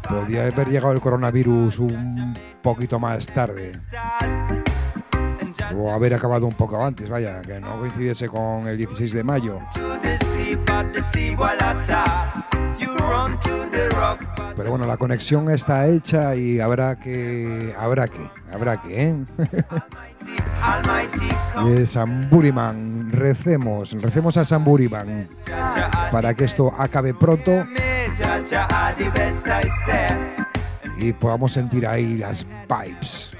podía 0.08 0.46
haber 0.46 0.68
llegado 0.68 0.92
el 0.92 1.00
coronavirus 1.00 1.78
un 1.78 2.34
poquito 2.62 2.98
más 2.98 3.26
tarde. 3.26 3.72
O 5.76 5.92
haber 5.92 6.14
acabado 6.14 6.46
un 6.46 6.54
poco 6.54 6.84
antes, 6.84 7.08
vaya, 7.08 7.40
que 7.42 7.60
no 7.60 7.78
coincidiese 7.78 8.28
con 8.28 8.66
el 8.68 8.76
16 8.76 9.12
de 9.12 9.24
mayo. 9.24 9.58
Pero 14.56 14.70
bueno, 14.70 14.86
la 14.86 14.96
conexión 14.96 15.50
está 15.50 15.88
hecha 15.88 16.36
y 16.36 16.60
habrá 16.60 16.96
que. 16.96 17.74
Habrá 17.76 18.06
que. 18.06 18.30
Habrá 18.52 18.80
que, 18.80 19.08
¿eh? 19.08 19.16
y 21.66 21.86
Samburiman, 21.86 23.10
recemos, 23.12 23.92
recemos 24.00 24.36
a 24.36 24.44
Samburiman 24.44 25.26
para 26.10 26.34
que 26.34 26.44
esto 26.44 26.72
acabe 26.76 27.14
pronto 27.14 27.64
y 30.98 31.12
podamos 31.12 31.52
sentir 31.52 31.86
ahí 31.86 32.18
las 32.18 32.46
vibes. 32.68 33.30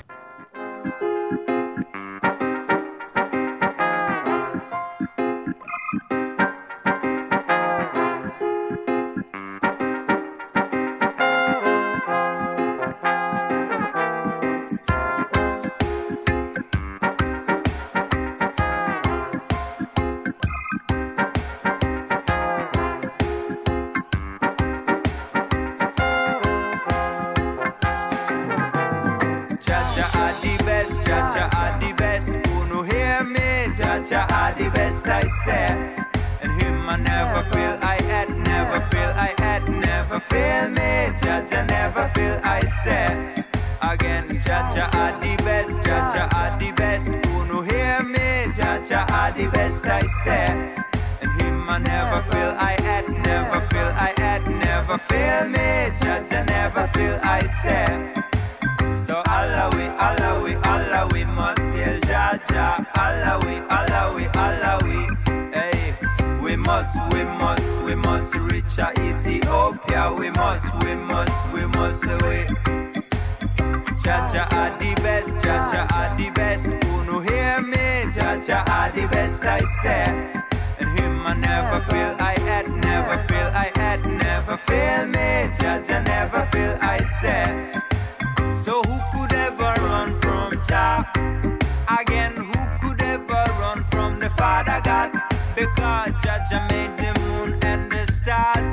Because 95.57 96.14
Jaja 96.25 96.69
made 96.71 96.97
the 96.99 97.21
moon 97.21 97.59
and 97.62 97.90
the 97.90 98.11
stars, 98.11 98.69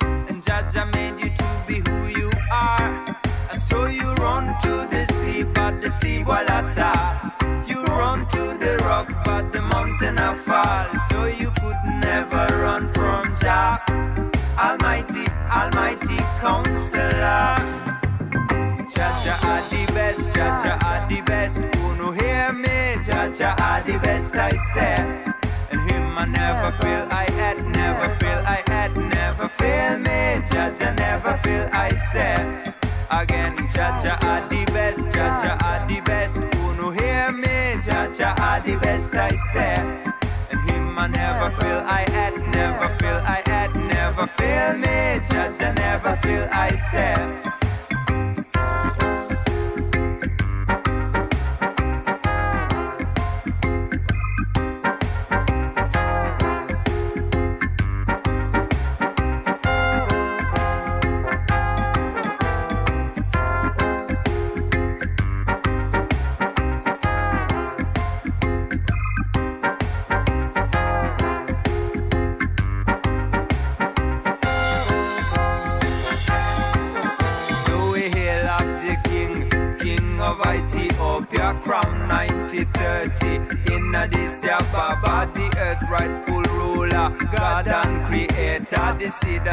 and 0.00 0.42
Jaja 0.42 0.90
made 0.94 1.20
you 1.20 1.30
to 1.36 1.48
be 1.66 1.82
who 1.86 2.06
you 2.06 2.30
are. 2.50 3.04
I 3.50 3.54
saw 3.54 3.84
you 3.86 4.14
run 4.14 4.46
to 4.62 4.88
the 4.90 5.04
sea, 5.12 5.42
but 5.42 5.82
the 5.82 5.90
sea 5.90 6.24
walata. 6.24 6.92
You 7.68 7.84
run 7.84 8.26
to 8.28 8.56
the 8.58 8.82
rock, 8.86 9.08
but 9.22 9.52
the 9.52 9.60
mountain 9.60 10.18
a 10.18 10.34
fall. 10.34 10.86
So 11.10 11.26
you 11.26 11.50
could 11.60 11.76
never 12.00 12.46
run 12.56 12.90
from 12.94 13.36
Jah, 13.36 13.78
Almighty, 14.58 15.26
Almighty 15.52 16.16
Counselor. 16.40 17.56
Jaja 18.94 19.34
are 19.44 19.62
the 19.68 19.92
best, 19.92 20.20
Jaja 20.28 20.82
are 20.84 21.06
the 21.06 21.20
best. 21.20 21.58
Who 21.58 21.94
no 21.96 22.12
hear 22.12 22.50
me? 22.54 22.96
Jaja 23.04 23.60
are 23.60 23.82
the 23.82 23.98
best, 23.98 24.34
I 24.34 24.50
say. 24.72 25.37
I 26.18 26.24
never 26.24 26.76
feel 26.78 27.06
I 27.12 27.30
had, 27.30 27.64
never 27.76 28.12
feel 28.16 28.42
I 28.44 28.64
had, 28.66 28.96
never 28.96 29.46
feel 29.46 29.98
me. 29.98 30.42
Jaja, 30.50 30.96
never 30.96 31.36
feel 31.44 31.68
I 31.72 31.90
said 31.90 32.74
again. 33.08 33.54
Jaja, 33.68 34.20
are 34.24 34.48
the 34.48 34.64
best, 34.72 35.06
Jaja, 35.14 35.62
are 35.62 35.86
the 35.86 36.00
best. 36.00 36.38
Who 36.38 36.74
no 36.74 36.90
hear 36.90 37.30
me? 37.30 37.80
Jaja, 37.86 38.36
are 38.40 38.60
the 38.60 38.76
best, 38.78 39.14
I 39.14 39.30
said. 39.52 40.12
And 40.50 40.60
him, 40.68 40.98
I 40.98 41.06
never 41.06 41.54
feel 41.54 41.82
I 41.86 42.04
had, 42.10 42.34
never 42.52 42.88
feel 42.98 43.20
I 43.36 43.40
had, 43.46 43.76
never 43.76 44.26
feel 44.26 44.76
me. 44.76 45.20
Jaja, 45.30 45.72
never 45.76 46.16
feel 46.16 46.48
I 46.50 46.70
said. 46.90 47.67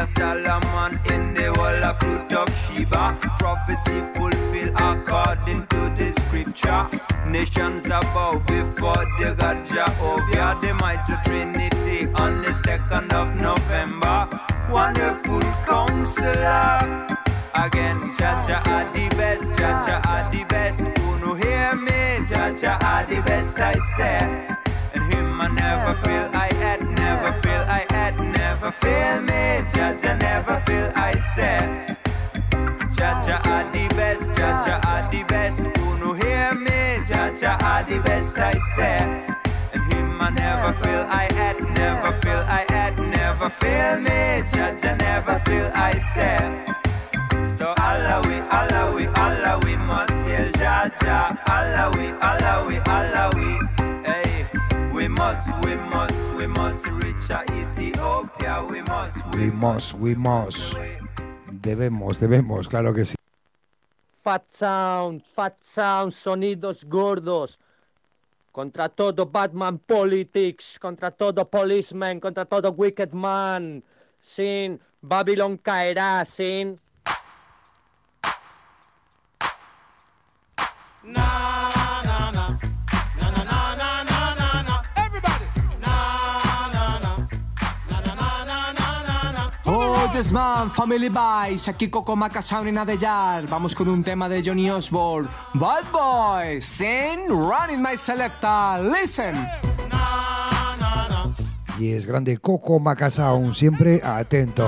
Solomon 0.06 0.98
in 1.12 1.34
the 1.34 1.52
whole 1.54 1.84
of 1.84 1.98
fruit 2.00 2.32
of 2.32 2.48
Sheba 2.62 3.18
prophecy 3.38 4.00
fulfilled 4.14 4.74
according 4.76 5.66
to 5.66 5.80
the 5.98 6.12
scripture 6.20 6.88
nations 7.28 7.84
bow 7.84 8.38
before 8.46 9.04
the 9.18 9.34
God 9.36 9.64
Jehovah 9.66 10.58
the 10.60 10.74
mighty 10.74 11.14
Trinity 11.24 12.06
on 12.14 12.42
the 12.42 12.50
2nd 12.50 13.12
of 13.12 13.34
November 13.36 14.28
wonderful 14.70 15.40
counselor 15.64 17.06
again. 17.54 17.98
Jaja 18.18 18.66
are 18.66 18.92
the 18.92 19.08
best, 19.16 19.50
Jaja 19.50 20.04
are 20.06 20.30
the 20.32 20.44
best. 20.44 20.80
Who 20.80 21.18
no 21.18 21.34
hear 21.34 21.74
me? 21.74 22.26
Jaja 22.30 22.82
are 22.82 23.06
the 23.06 23.20
best, 23.22 23.58
I 23.58 23.72
say. 23.96 24.18
And 24.94 25.14
him 25.14 25.40
I 25.40 25.48
never 25.48 25.94
feel 26.02 26.30
I 26.32 26.55
never 28.66 28.72
feel 28.84 29.20
me. 29.22 29.62
Jaja 29.70 30.18
never 30.18 30.58
feel 30.66 30.90
I 30.96 31.12
say. 31.12 31.86
Jaja 32.96 33.46
are 33.46 33.70
the 33.70 33.86
best, 33.94 34.28
Jaja 34.30 34.84
are 34.86 35.10
the 35.12 35.22
best. 35.24 35.60
Who 35.60 35.98
no 35.98 36.14
hear 36.14 36.52
me? 36.54 37.04
Jaja 37.06 37.62
are 37.62 37.84
the 37.84 38.00
best, 38.00 38.36
I 38.38 38.52
say. 38.74 39.24
And 39.72 39.92
him 39.92 40.20
I 40.20 40.30
never 40.30 40.72
feel 40.82 41.04
I 41.08 41.28
had, 41.34 41.60
never 41.78 42.12
feel 42.22 42.42
I 42.48 42.64
had, 42.68 42.98
never 42.98 43.50
feel 43.50 44.00
me. 44.00 44.42
Jaja 44.50 44.98
never 44.98 45.38
feel 45.46 45.70
I 45.72 45.92
say. 46.14 46.64
So 47.46 47.72
Allah 47.78 48.20
we, 48.26 48.36
Allah 48.50 48.92
we, 48.96 49.06
Allah 49.06 49.60
we 49.64 49.76
must 49.76 50.12
hail 50.26 50.50
Jaja. 50.52 51.38
Allah 51.48 51.92
we, 51.96 52.08
Allah 52.20 52.64
we, 52.66 52.78
Allah 52.78 53.30
we. 53.36 53.75
Must, 55.16 55.48
we 55.64 55.76
must, 55.76 56.14
we 56.36 56.46
must 56.46 56.86
reach 56.86 57.30
a 57.30 57.42
Ethiopia. 57.44 58.62
We 58.68 58.82
must, 58.82 59.16
We 59.34 59.50
must, 59.50 59.94
we 59.94 60.14
must. 60.14 60.76
Debemos, 61.50 62.20
debemos, 62.20 62.68
claro 62.68 62.92
que 62.92 63.06
sí. 63.06 63.16
Fat 64.22 64.44
Sound, 64.48 65.22
Fat 65.34 65.54
Sound, 65.60 66.12
sonidos 66.12 66.84
gordos. 66.84 67.58
Contra 68.52 68.88
todo 68.88 69.26
Batman 69.26 69.78
Politics, 69.78 70.78
contra 70.78 71.10
todo 71.10 71.48
Policeman, 71.48 72.20
contra 72.20 72.44
todo 72.44 72.72
Wicked 72.72 73.12
Man. 73.12 73.82
Sin 74.20 74.78
Babylon 75.00 75.56
caerá, 75.56 76.24
sin. 76.24 76.74
Man, 90.32 90.70
Family 90.70 91.10
Vice, 91.10 91.70
aquí 91.70 91.90
Coco 91.90 92.16
Maca 92.16 92.40
Sound 92.40 92.68
en 92.68 92.78
Adellar. 92.78 93.46
Vamos 93.48 93.74
con 93.74 93.86
un 93.88 94.02
tema 94.02 94.30
de 94.30 94.42
Johnny 94.42 94.70
Osborne. 94.70 95.28
Bad 95.52 95.84
Boy, 95.92 96.62
sing, 96.62 97.28
running 97.28 97.82
my 97.82 97.98
selecta, 97.98 98.80
listen. 98.80 99.34
Y 101.78 101.92
es 101.92 102.06
grande 102.06 102.38
Coco 102.38 102.80
Macasound, 102.80 103.54
siempre 103.54 104.00
atento. 104.02 104.66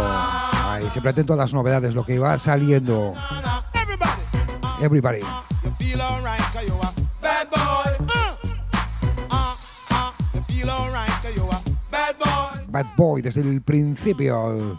Ay, 0.66 0.90
siempre 0.90 1.12
atento 1.12 1.32
a 1.32 1.36
las 1.36 1.54
novedades, 1.54 1.94
lo 1.94 2.04
que 2.04 2.18
va 2.18 2.36
saliendo. 2.36 3.14
Everybody. 4.82 5.22
Bad 12.68 12.86
Boy 12.96 13.22
desde 13.22 13.40
el 13.40 13.62
principio. 13.62 14.78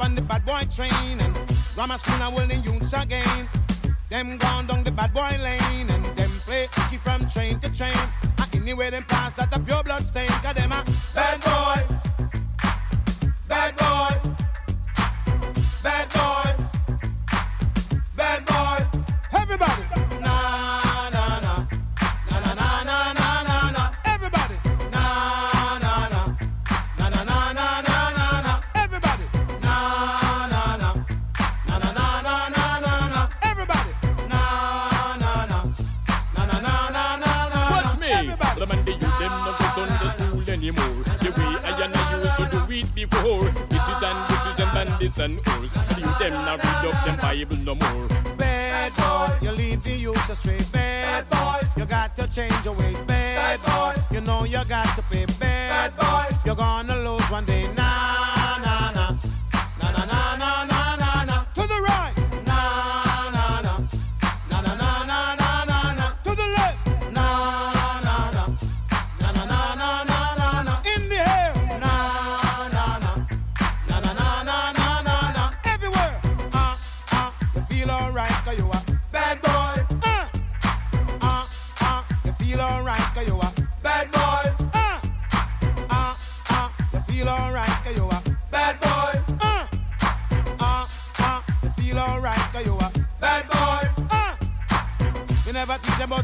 on 0.00 0.14
the 0.14 0.22
bad 0.22 0.44
boy 0.46 0.62
train 0.74 1.20
and 1.20 1.34
grammar 1.74 1.98
school 1.98 2.14
and 2.14 2.22
holding 2.22 2.62
youths 2.62 2.92
again. 2.92 3.48
Them 4.08 4.38
gone 4.38 4.66
down 4.66 4.84
the 4.84 4.90
bad 4.90 5.12
boy 5.12 5.36
lane 5.42 5.89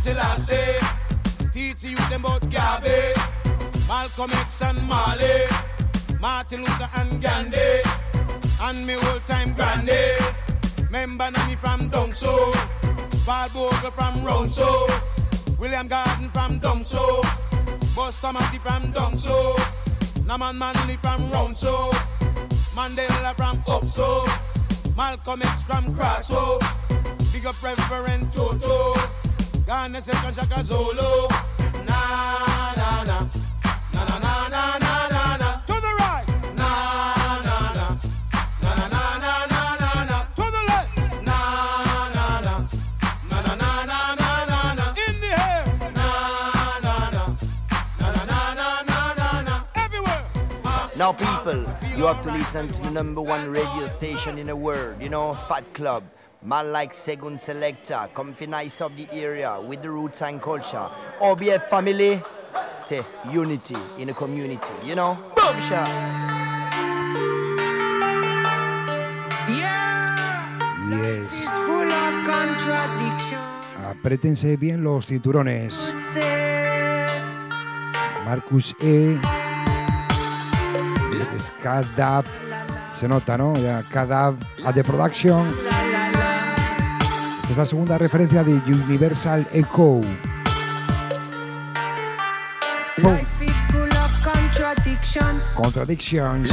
them 0.06 0.16
about 0.16 0.38
Selassie. 0.38 0.86
Teach 1.52 1.84
you 1.84 1.96
them 2.08 2.24
about 2.24 2.50
Garvey, 2.50 3.12
Malcolm 3.88 4.30
X 4.32 4.62
and 4.62 4.82
Marley, 4.86 5.46
Martin 6.20 6.60
Luther 6.60 6.88
and 6.96 7.20
Gandhi, 7.20 7.82
and 8.62 8.86
me 8.86 8.94
old 8.94 9.26
time 9.26 9.54
granny. 9.54 10.16
Member 10.90 11.30
Nami 11.30 11.56
from 11.56 11.90
Dongso, 11.90 12.52
Paul 13.24 13.48
Bogle 13.50 13.90
from 13.90 14.24
Ronso, 14.24 14.88
William 15.58 15.88
Gordon 15.88 16.30
from 16.30 16.60
Dongso, 16.60 17.22
Buster 17.94 18.32
Matty 18.32 18.58
from 18.58 18.92
Dongso, 18.92 19.56
Norman 20.26 20.58
Manley 20.58 20.96
from 20.96 21.30
round 21.30 21.56
so. 21.56 21.90
Mandela 22.74 23.34
from 23.34 23.62
up. 23.68 24.96
Malcolm 24.96 25.42
X 25.42 25.62
from 25.62 25.94
cross 25.96 26.28
so. 26.28 26.58
Big 27.32 27.46
up 27.46 27.62
Reverend 27.62 28.30
Toto. 28.32 29.15
Shaka 29.66 30.62
Zulu. 30.62 31.26
Na 31.86 31.98
na 32.76 33.02
na. 33.04 33.18
Na 33.92 34.04
na 34.06 34.18
na 34.18 34.48
na 34.48 34.78
na 34.78 35.08
na 35.08 35.36
na. 35.36 35.48
To 35.66 35.74
the 35.80 35.92
right. 35.98 36.26
Na 36.54 36.70
na 37.42 37.56
na. 37.74 37.86
Na 38.62 38.70
na 38.76 38.86
na 38.88 39.02
na 39.18 39.32
na 39.50 39.62
na 39.82 40.04
na. 40.04 40.18
To 40.36 40.44
the 40.54 40.62
left. 40.70 40.92
Na 41.24 41.38
na 42.14 42.40
na. 42.46 42.54
Na 43.30 43.38
na 43.42 43.54
na 43.56 43.84
na 43.90 44.14
na 44.14 44.44
na 44.46 44.74
na. 44.74 44.86
In 45.02 45.20
the 45.20 45.30
air. 45.34 45.64
Na 45.94 46.08
na 46.84 47.10
na. 47.10 47.22
Na 48.00 48.08
na 48.14 48.24
na 48.30 48.52
na 48.54 48.82
na 48.86 49.14
na 49.14 49.42
na. 49.42 49.64
Everywhere. 49.74 50.22
Now, 50.96 51.12
people, 51.12 51.66
you 51.96 52.04
have 52.04 52.22
to 52.22 52.30
listen 52.30 52.68
to 52.68 52.80
the 52.82 52.90
number 52.92 53.20
one 53.20 53.48
radio 53.50 53.88
station 53.88 54.38
in 54.38 54.46
the 54.46 54.56
world, 54.56 55.02
you 55.02 55.08
know, 55.08 55.34
Fat 55.48 55.64
Club. 55.74 56.04
Man 56.46 56.70
like 56.70 56.94
Segun 56.94 57.40
Selector, 57.40 58.08
comfy 58.14 58.46
nice 58.46 58.80
of 58.80 58.96
the 58.96 59.08
area 59.10 59.60
with 59.60 59.82
the 59.82 59.90
roots 59.90 60.22
and 60.22 60.40
culture. 60.40 60.88
OBF 61.20 61.68
family, 61.68 62.22
say 62.78 63.02
unity 63.32 63.74
in 63.98 64.06
the 64.06 64.14
community, 64.14 64.72
you 64.84 64.94
know? 64.94 65.18
Boom 65.34 65.60
shot. 65.60 65.88
Yes. 70.88 71.34
It's 71.34 71.50
full 71.66 71.90
of 71.90 72.14
contradiction. 72.24 73.38
Aprétense 73.84 74.56
bien 74.56 74.84
los 74.84 75.06
cinturones. 75.06 75.74
Marcus 78.24 78.72
E. 78.80 79.18
Es 81.34 81.50
Ka 81.60 81.82
Dub. 81.96 82.24
Se 82.94 83.08
nota, 83.08 83.36
¿no? 83.36 83.56
Ya 83.58 83.82
Ka 83.90 84.06
Dub 84.06 84.38
a 84.64 84.72
The 84.72 84.84
Production. 84.84 85.75
Es 87.56 87.58
la 87.58 87.64
segunda 87.64 87.96
referencia 87.96 88.44
de 88.44 88.52
Universal 88.70 89.48
Echo. 89.50 90.02
Contradictions. 95.54 96.50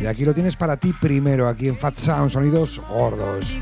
Y 0.00 0.06
aquí 0.06 0.24
lo 0.24 0.34
tienes 0.34 0.56
para 0.56 0.76
ti 0.76 0.92
primero, 0.92 1.48
aquí 1.48 1.68
en 1.68 1.78
Fat 1.78 1.94
Sound, 1.94 2.32
sonidos 2.32 2.80
gordos. 2.90 3.54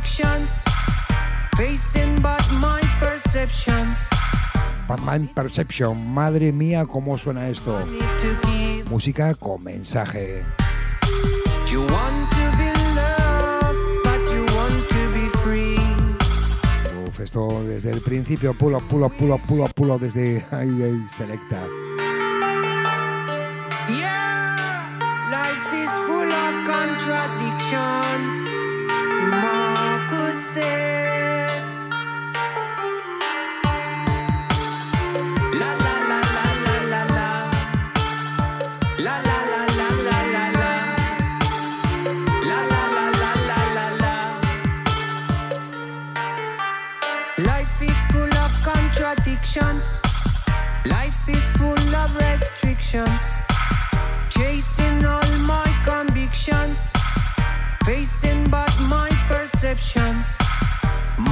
Batman 4.89 5.31
Perception, 5.35 6.15
madre 6.15 6.51
mía, 6.51 6.87
cómo 6.87 7.19
suena 7.19 7.47
esto. 7.47 7.79
Música 8.89 9.35
con 9.35 9.65
mensaje. 9.65 10.47
Esto 17.21 17.63
desde 17.65 17.91
el 17.91 18.01
principio, 18.01 18.55
pulo, 18.55 18.81
pulo, 18.81 19.09
pulo, 19.09 19.39
pulo, 19.39 19.69
pulo, 19.69 19.99
desde 19.99 20.45
ahí, 20.51 20.83
ahí, 20.83 21.07
selecta. 21.17 21.67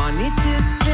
Money 0.07 0.31
to 0.31 0.86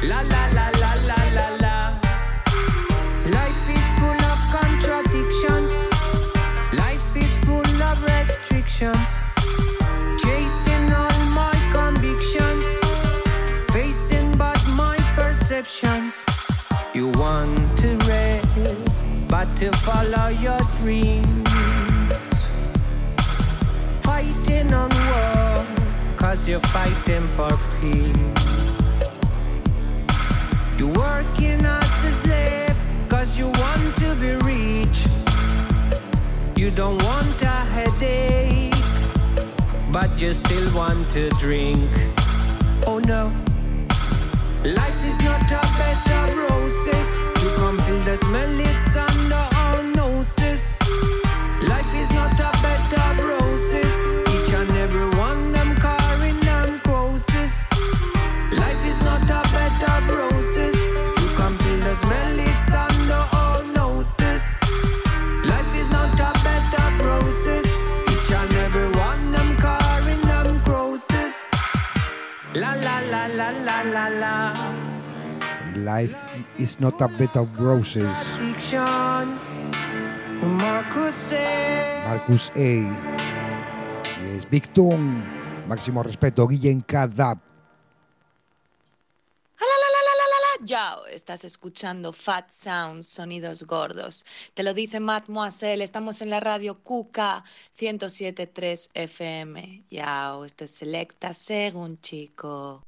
La 0.00 0.22
la 0.22 0.46
la 0.52 0.70
la 0.78 0.94
la 0.94 1.16
la 1.34 1.48
la. 1.60 1.98
Life 3.26 3.68
is 3.68 3.86
full 3.98 4.22
of 4.32 4.38
contradictions. 4.54 5.72
Life 6.72 7.16
is 7.16 7.36
full 7.44 7.82
of 7.82 8.00
restrictions. 8.04 9.08
Chasing 10.22 10.92
all 10.92 11.18
my 11.34 11.52
convictions. 11.72 12.64
Facing 13.72 14.36
but 14.38 14.64
my 14.68 14.96
perceptions. 15.16 16.14
You 16.94 17.08
want 17.08 17.76
to 17.78 17.96
rest, 18.06 18.48
but 19.26 19.56
to 19.56 19.72
follow 19.78 20.28
your 20.28 20.60
dreams. 20.80 21.48
Fighting 24.02 24.72
on 24.72 24.90
war, 24.90 25.66
cause 26.16 26.46
you're 26.46 26.60
fighting 26.70 27.28
for 27.34 27.50
peace. 27.80 28.37
You're 30.78 30.92
working 30.92 31.66
as 31.66 32.04
a 32.04 32.12
slave, 32.22 32.76
cause 33.08 33.36
you 33.36 33.48
want 33.48 33.96
to 33.96 34.14
be 34.14 34.36
rich. 34.46 35.08
You 36.56 36.70
don't 36.70 37.02
want 37.02 37.42
a 37.42 37.66
headache, 37.74 38.72
but 39.90 40.20
you 40.20 40.32
still 40.32 40.72
want 40.72 41.10
to 41.10 41.30
drink. 41.30 41.90
Oh 42.86 43.00
no. 43.00 43.32
Life 44.62 45.04
is 45.04 45.18
not 45.24 45.50
a 45.50 45.62
bed 45.78 46.10
of 46.20 46.36
roses. 46.48 47.08
You 47.42 47.50
can 47.56 47.78
feel 47.78 48.00
the 48.04 48.16
smell, 48.18 48.60
it's 48.60 48.96
Life 75.76 76.16
is 76.58 76.80
not 76.80 77.00
a 77.00 77.06
bed 77.06 77.30
of 77.36 77.46
roses. 77.60 78.02
Marcus 80.42 81.32
A. 81.32 82.02
Marcus 82.04 82.50
A. 82.56 82.90
Yes, 84.18 84.44
Big 84.50 84.66
Tune. 84.74 85.22
Máximo 85.68 86.02
respeto, 86.02 86.48
Guillén 86.48 86.80
Cadab. 86.80 87.38
Yao, 90.64 91.06
estás 91.06 91.44
escuchando 91.44 92.12
Fat 92.12 92.50
Sounds, 92.50 93.06
sonidos 93.06 93.62
gordos. 93.62 94.24
Te 94.54 94.64
lo 94.64 94.74
dice 94.74 94.98
Mademoiselle. 94.98 95.84
Estamos 95.84 96.20
en 96.20 96.30
la 96.30 96.40
radio 96.40 96.82
Cuca 96.82 97.44
107.3 97.78 98.90
FM. 98.92 99.84
Yao, 99.88 100.44
esto 100.44 100.64
es 100.64 100.72
Selecta 100.72 101.32
Según 101.32 102.00
Chico. 102.00 102.87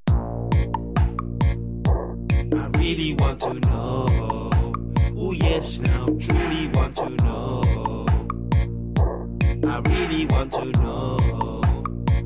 I 2.52 2.68
really 2.78 3.14
want 3.18 3.40
to 3.40 3.54
know. 3.68 4.06
Oh, 5.16 5.32
yes, 5.32 5.80
now 5.80 6.06
truly 6.06 6.68
want 6.74 6.96
to 6.96 7.10
know. 7.24 8.06
I 9.68 9.80
really 9.88 10.26
want 10.26 10.52
to 10.54 10.82
know. 10.82 11.16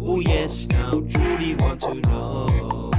Oh, 0.00 0.20
yes, 0.20 0.66
now 0.68 1.02
truly 1.08 1.54
want 1.56 1.80
to 1.82 1.94
know. 2.10 2.90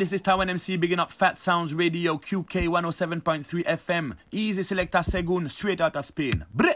this 0.00 0.14
is 0.14 0.22
Taiwan 0.22 0.48
MC 0.48 0.78
bigging 0.78 0.98
up 0.98 1.12
Fat 1.12 1.38
Sounds 1.38 1.74
Radio 1.74 2.16
QK 2.16 2.68
107.3 2.68 3.66
FM. 3.66 4.16
Easy 4.32 4.62
selector 4.62 5.00
Segun 5.00 5.50
straight 5.50 5.78
out 5.78 5.94
of 5.94 6.06
Spain. 6.06 6.46
Bre! 6.54 6.70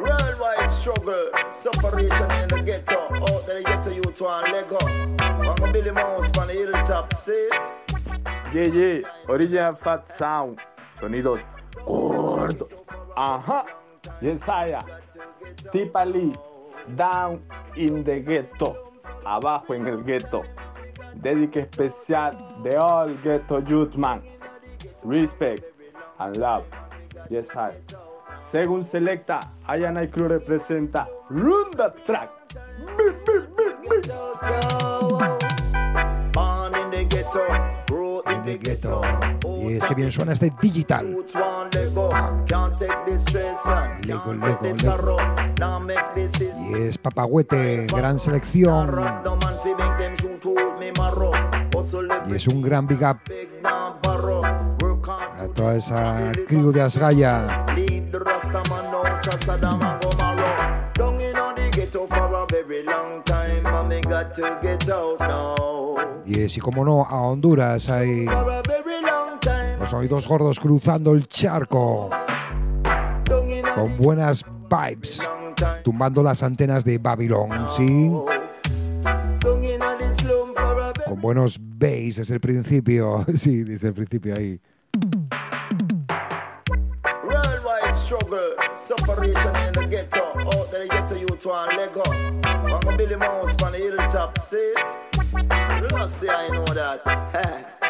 Worldwide 0.00 0.72
struggle, 0.72 1.30
separation 1.48 2.30
in 2.32 2.48
the 2.48 2.62
ghetto. 2.66 2.96
Oh, 2.98 3.36
out 3.36 3.46
there, 3.46 3.62
ghetto 3.62 3.90
you 3.90 4.02
to 4.02 4.28
and 4.28 4.52
Lego. 4.52 4.78
Uncle 5.48 5.72
Billy 5.72 5.92
Mouse 5.92 6.36
on 6.36 6.48
the 6.48 6.52
hilltop, 6.52 7.14
see? 7.14 7.48
Yeah, 8.52 8.64
yeah, 8.74 9.00
original 9.28 9.76
Fat 9.76 10.10
Sound. 10.12 10.58
Sonidos 10.98 11.42
gordos. 11.86 12.84
Ajá, 13.16 13.66
Yesaya, 14.20 14.84
lee 16.06 16.34
Down 16.96 17.40
in 17.76 18.02
the 18.02 18.18
Ghetto. 18.18 18.91
Abajo 19.24 19.74
en 19.74 19.86
el 19.86 20.04
Gueto. 20.04 20.42
Dedique 21.14 21.60
especial 21.60 22.36
de 22.62 22.76
All 22.76 23.20
Ghetto 23.22 23.60
Youth 23.60 23.94
Man. 23.94 24.22
Respect 25.04 25.64
and 26.18 26.36
love. 26.36 26.64
Yes, 27.28 27.54
I. 27.54 27.72
Según 28.42 28.84
Selecta, 28.84 29.40
Ayanay 29.66 30.08
Crew 30.10 30.28
representa 30.28 31.08
Runda 31.28 31.94
Track. 32.06 32.30
Y 39.44 39.76
es 39.76 39.86
que 39.86 39.94
bien 39.94 40.10
suena 40.10 40.32
este 40.32 40.52
digital. 40.60 41.24
Y 46.68 46.74
es 46.74 46.98
Papagüete, 46.98 47.86
gran 47.86 48.18
selección. 48.18 48.90
Y 52.28 52.34
es 52.34 52.48
un 52.48 52.62
gran 52.62 52.86
big 52.86 53.02
up 53.02 53.18
a 55.42 55.48
toda 55.54 55.76
esa 55.76 56.32
crew 56.46 56.72
de 56.72 56.82
Asgaya. 56.82 57.66
Y 66.24 66.40
es, 66.40 66.56
y 66.56 66.60
como 66.60 66.84
no, 66.84 67.02
a 67.02 67.22
Honduras 67.22 67.90
hay 67.90 68.26
los 69.92 70.00
sonidos 70.00 70.26
gordos 70.26 70.58
cruzando 70.58 71.12
el 71.12 71.26
charco. 71.28 72.08
Con 73.74 73.96
buenas 73.98 74.42
vibes. 74.70 75.20
Tumbando 75.84 76.22
las 76.22 76.42
antenas 76.42 76.82
de 76.82 76.96
Babylon, 76.96 77.50
¿sí? 77.76 78.10
Con 81.06 81.20
buenos 81.20 81.58
bass 81.60 82.16
desde 82.16 82.34
el 82.34 82.40
principio. 82.40 83.26
Sí, 83.36 83.64
desde 83.64 83.88
el 83.88 83.94
principio 83.94 84.34
ahí. 84.34 84.58
the 93.72 93.78
hilltop, 93.78 94.38
see? 94.38 94.72
I 96.28 96.48
know 96.50 96.64
that. 96.64 97.78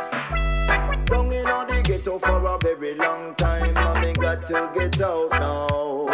The 1.83 1.89
ghetto 1.89 2.19
for 2.21 2.47
a 2.47 2.59
very 2.63 2.95
long 2.95 3.35
time, 3.35 3.77
and 3.77 4.01
me 4.01 4.13
got 4.13 4.47
to 4.47 4.71
get 4.73 5.01
out 5.01 5.33
now. 5.33 6.07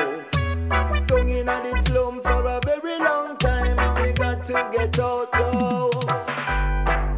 Down 1.06 1.28
in 1.28 1.44
the 1.44 1.82
slum 1.84 2.22
for 2.22 2.46
a 2.46 2.58
very 2.64 2.98
long 2.98 3.36
time, 3.36 3.78
and 3.78 4.06
we 4.06 4.12
got 4.14 4.46
to 4.46 4.70
get 4.74 4.98
out 4.98 5.28
now. 5.34 5.90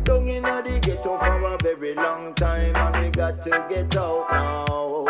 Down 0.03 0.27
in 0.27 0.43
the 0.43 0.81
ghetto 0.83 1.19
for 1.19 1.45
a 1.45 1.59
very 1.63 1.95
long 1.95 2.35
time, 2.35 2.75
and 2.75 3.05
we 3.05 3.11
got 3.11 3.41
to 3.43 3.67
get 3.69 3.97
out 3.97 4.27
now. 4.33 5.05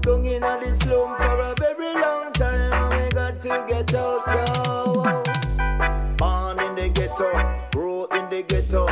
Down 0.00 0.24
in 0.24 0.40
the 0.40 0.78
slum 0.80 1.16
for 1.18 1.38
a 1.38 1.54
very 1.58 1.94
long 2.00 2.32
time, 2.32 2.72
and 2.72 3.04
we 3.04 3.10
got 3.10 3.42
to 3.42 3.66
get 3.68 3.94
out 3.94 4.26
now. 4.26 5.22
Born 6.16 6.60
in 6.60 6.74
the 6.76 6.88
ghetto, 6.88 7.68
grow 7.72 8.06
in 8.06 8.30
the 8.30 8.42
ghetto, 8.42 8.86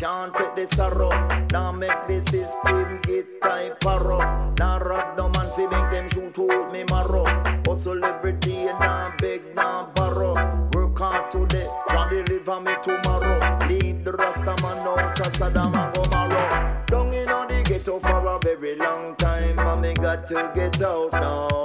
can't 0.00 0.34
take 0.34 0.56
this 0.56 0.70
sorrow. 0.70 1.10
Now 1.52 1.72
make 1.72 2.00
the 2.08 2.20
system 2.22 3.00
get 3.02 3.26
type 3.42 3.80
paro. 3.80 4.18
Now 4.58 4.78
rob 4.78 5.18
no 5.18 5.28
man 5.28 5.50
fi 5.54 5.66
make 5.66 5.92
them 5.92 6.08
shoot 6.08 6.34
hold 6.34 6.72
me 6.72 6.84
marrow. 6.90 7.26
Hustle 7.66 8.02
every 8.04 8.32
day, 8.32 8.68
and 8.68 8.80
now 8.80 9.12
beg, 9.18 9.42
now 9.54 9.92
borrow. 9.94 10.34
Work 10.72 10.98
hard 10.98 11.30
today, 11.30 11.68
try 11.90 12.08
deliver 12.08 12.60
me 12.60 12.74
tomorrow. 12.82 13.58
Lead 13.68 14.04
the 14.04 14.12
Rasta 14.12 14.54
man 14.62 14.78
out 14.88 15.20
of 15.20 15.36
Sodom 15.36 15.74
and 15.74 15.94
Gomorrah. 15.94 16.84
Down 16.86 17.12
in 17.12 17.28
on 17.28 17.48
the 17.48 17.62
ghetto 17.62 18.00
for 18.00 18.26
a 18.26 18.38
very 18.42 18.76
long 18.76 19.14
time, 19.16 19.58
and 19.58 19.82
me 19.82 19.92
got 19.92 20.26
to 20.28 20.50
get 20.54 20.80
out 20.80 21.12
now. 21.12 21.59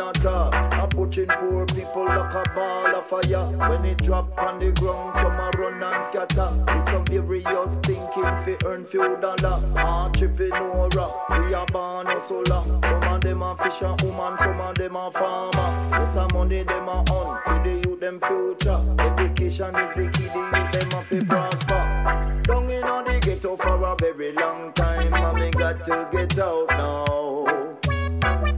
All, 0.00 0.26
all. 0.26 0.54
I'm 0.54 0.88
pushing 0.88 1.26
poor 1.26 1.66
people 1.66 2.06
like 2.06 2.34
a 2.34 2.42
ball 2.54 2.94
of 2.94 3.06
fire. 3.06 3.46
When 3.68 3.84
it 3.84 3.98
drop 3.98 4.36
on 4.42 4.58
the 4.58 4.72
ground, 4.72 5.16
some 5.16 5.32
a 5.32 5.50
run 5.58 5.82
and 5.82 6.04
scatter. 6.04 6.50
It's 6.68 6.90
some 6.90 7.04
furious 7.06 7.76
thinking 7.82 8.22
fi 8.44 8.56
earn 8.64 8.84
few 8.84 9.16
dollar. 9.20 9.60
Entrepreneur, 9.76 10.88
we 11.30 11.54
are 11.54 11.66
born 11.66 12.06
hustler. 12.06 12.44
Some 12.44 13.02
of 13.02 13.20
them 13.20 13.42
are 13.42 13.56
fisher 13.56 13.94
woman, 14.02 14.38
some 14.38 14.60
of 14.60 14.74
them 14.74 14.96
are 14.96 15.10
farmer. 15.12 15.88
Yes, 15.90 16.14
some 16.14 16.30
money 16.32 16.62
them 16.62 16.88
are 16.88 17.04
on 17.10 17.40
for 17.44 17.62
the 17.62 17.88
youth 17.88 18.00
them 18.00 18.20
future. 18.20 18.80
Education 18.98 19.74
is 19.76 19.90
the 19.96 20.10
key, 20.12 20.28
the 20.28 20.40
youth 20.54 20.72
them 20.72 20.90
have 20.90 21.08
to 21.08 21.24
prosper. 21.26 22.40
Down 22.44 22.70
in 22.70 22.84
on 22.84 23.04
the 23.04 23.20
ghetto 23.20 23.56
for 23.56 23.82
a 23.84 23.96
very 23.96 24.32
long 24.32 24.72
time, 24.74 25.12
and 25.14 25.38
we 25.40 25.50
got 25.50 25.82
to 25.84 26.08
get 26.12 26.38
out 26.38 26.68
now. 26.70 27.44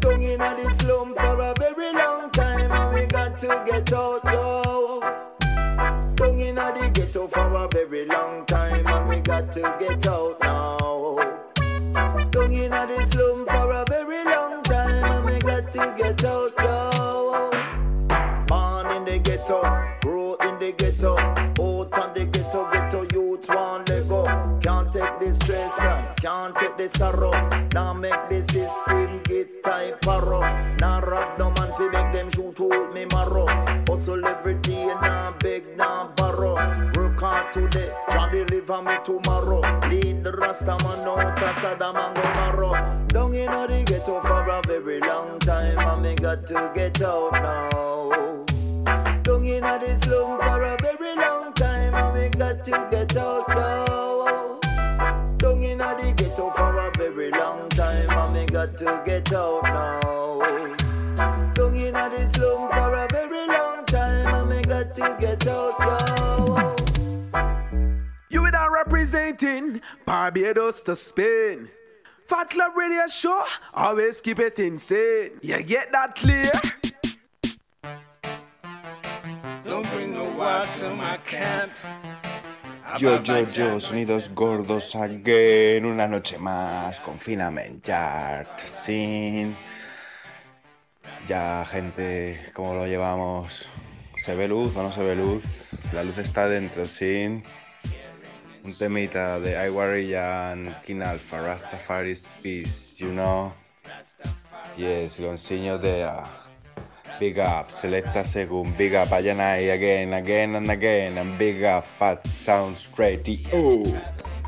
Down 0.00 0.22
in 0.22 0.38
the 0.38 0.76
slum 0.80 1.14
to 3.38 3.62
get 3.66 3.92
out, 3.92 4.24
yo. 4.24 5.00
Down 6.16 6.40
in 6.40 6.54
the 6.54 6.90
ghetto 6.94 7.28
for 7.28 7.54
a 7.54 7.68
very 7.68 8.06
long 8.06 8.46
time, 8.46 8.86
and 8.86 9.08
we 9.08 9.20
got 9.20 9.52
to 9.52 9.60
get 9.78 10.06
out 10.06 10.40
now. 10.40 11.16
Down 12.30 12.52
in 12.52 12.70
the 12.70 13.06
slum 13.10 13.46
for 13.46 13.72
a 13.72 13.84
very 13.88 14.24
long 14.24 14.62
time, 14.62 15.04
and 15.04 15.24
we 15.26 15.38
got 15.38 15.70
to 15.72 15.94
get 15.98 16.24
out, 16.24 16.52
yo. 16.58 17.50
Born 18.46 18.96
in 18.96 19.04
the 19.04 19.18
ghetto, 19.18 19.60
grow 20.00 20.36
in 20.36 20.58
the 20.58 20.72
ghetto, 20.72 21.16
take 26.86 26.96
sorrow. 26.96 27.32
Now 27.72 27.92
make 27.92 28.28
the 28.28 28.40
system 28.52 29.20
get 29.24 29.62
tight 29.62 30.00
paro. 30.00 30.40
Now 30.80 31.00
rob 31.00 31.38
no 31.38 31.50
man 31.50 31.72
fi 31.76 31.88
make 31.88 32.12
them 32.12 32.30
shoot 32.30 32.56
hold 32.58 32.94
me 32.94 33.06
marrow. 33.12 33.46
Hustle 33.88 34.26
every 34.26 34.54
day, 34.54 34.90
and 34.90 35.00
now 35.00 35.34
beg, 35.38 35.76
now 35.76 36.12
borrow. 36.16 36.54
Work 36.94 37.20
hard 37.20 37.52
today, 37.52 37.92
try 38.10 38.30
deliver 38.30 38.82
me 38.82 38.96
tomorrow. 39.04 39.60
Lead 39.88 40.24
the 40.24 40.32
Rasta 40.32 40.76
man 40.84 41.08
out 41.08 41.42
of 41.42 41.56
Sodom 41.58 41.96
and 41.96 42.14
Gomorrah. 42.16 43.04
Down 43.08 43.34
in 43.34 43.46
the 43.46 43.82
ghetto 43.86 44.20
for 44.20 44.48
a 44.48 44.62
very 44.66 45.00
long 45.00 45.38
time, 45.40 45.78
and 45.78 46.02
me 46.02 46.14
got 46.14 46.46
to 46.46 46.70
get 46.74 47.00
out 47.02 47.32
now. 47.32 48.44
Down 49.22 49.44
in 49.44 49.62
the 49.62 49.98
slum 50.02 50.40
for 50.40 50.62
a 50.62 50.76
very 50.80 51.16
long 51.16 51.52
time, 51.54 51.94
and 51.94 52.14
we 52.14 52.28
got 52.28 52.64
to 52.64 52.88
get 52.90 53.16
out 53.16 53.48
now. 53.48 53.85
Long 57.38 57.68
time, 57.70 58.10
and 58.10 58.34
we 58.34 58.46
got 58.46 58.76
to 58.78 59.02
get 59.04 59.32
out 59.32 59.62
now. 59.64 60.00
Down 61.54 61.74
in 61.74 61.94
the 61.94 62.30
slum 62.34 62.70
for 62.70 62.94
a 62.94 63.08
very 63.10 63.46
long 63.46 63.84
time, 63.84 64.34
and 64.34 64.48
we 64.48 64.62
got 64.62 64.94
to 64.94 65.16
get 65.20 65.46
out 65.46 65.78
now. 65.78 66.76
You 68.28 68.42
with 68.42 68.54
are 68.54 68.72
representing 68.72 69.80
Barbados 70.04 70.80
to 70.82 70.96
Spain. 70.96 71.68
Fat 72.26 72.50
Club 72.50 72.76
Radio 72.76 73.06
Show, 73.06 73.44
always 73.72 74.20
keep 74.20 74.40
it 74.40 74.58
insane. 74.58 75.38
You 75.42 75.62
get 75.62 75.92
that 75.92 76.16
clear? 76.16 76.50
Don't 79.64 79.88
bring 79.92 80.12
no 80.14 80.24
water 80.36 80.68
to 80.80 80.94
my 80.94 81.18
camp. 81.18 81.72
Yo, 82.98 83.22
yo, 83.22 83.46
yo, 83.48 83.80
sonidos 83.80 84.30
gordos 84.34 84.94
again, 84.96 85.84
una 85.84 86.06
noche 86.06 86.38
más, 86.38 86.98
Confinament 87.00 87.84
Chart, 87.84 88.58
sin... 88.84 89.54
Ya, 91.28 91.66
gente, 91.70 92.40
¿cómo 92.54 92.74
lo 92.74 92.86
llevamos? 92.86 93.68
¿Se 94.24 94.34
ve 94.34 94.48
luz 94.48 94.74
o 94.76 94.82
no 94.82 94.92
se 94.92 95.02
ve 95.02 95.14
luz? 95.14 95.44
La 95.92 96.02
luz 96.02 96.16
está 96.18 96.48
dentro, 96.48 96.84
sin... 96.86 97.42
Un 98.64 98.76
temita 98.78 99.38
de 99.40 99.66
Iwarriya 99.66 100.52
and 100.52 100.80
King 100.82 101.02
Alpha, 101.02 101.42
Rastafari's 101.42 102.26
Peace, 102.42 102.94
you 102.96 103.08
know? 103.10 103.52
Yes, 104.76 105.18
lo 105.18 105.32
enseño 105.32 105.78
de... 105.78 106.08
Big 107.18 107.38
up, 107.38 107.70
selecta 107.70 108.24
según, 108.24 108.76
big 108.76 108.94
up, 108.94 109.08
Ayanai 109.08 109.72
again, 109.72 110.12
again 110.12 110.54
and 110.54 110.70
again, 110.70 111.16
and 111.16 111.38
big 111.38 111.64
up, 111.64 111.86
fat 111.98 112.26
sounds 112.26 112.86
ready. 112.96 113.42
Oh. 113.54 113.82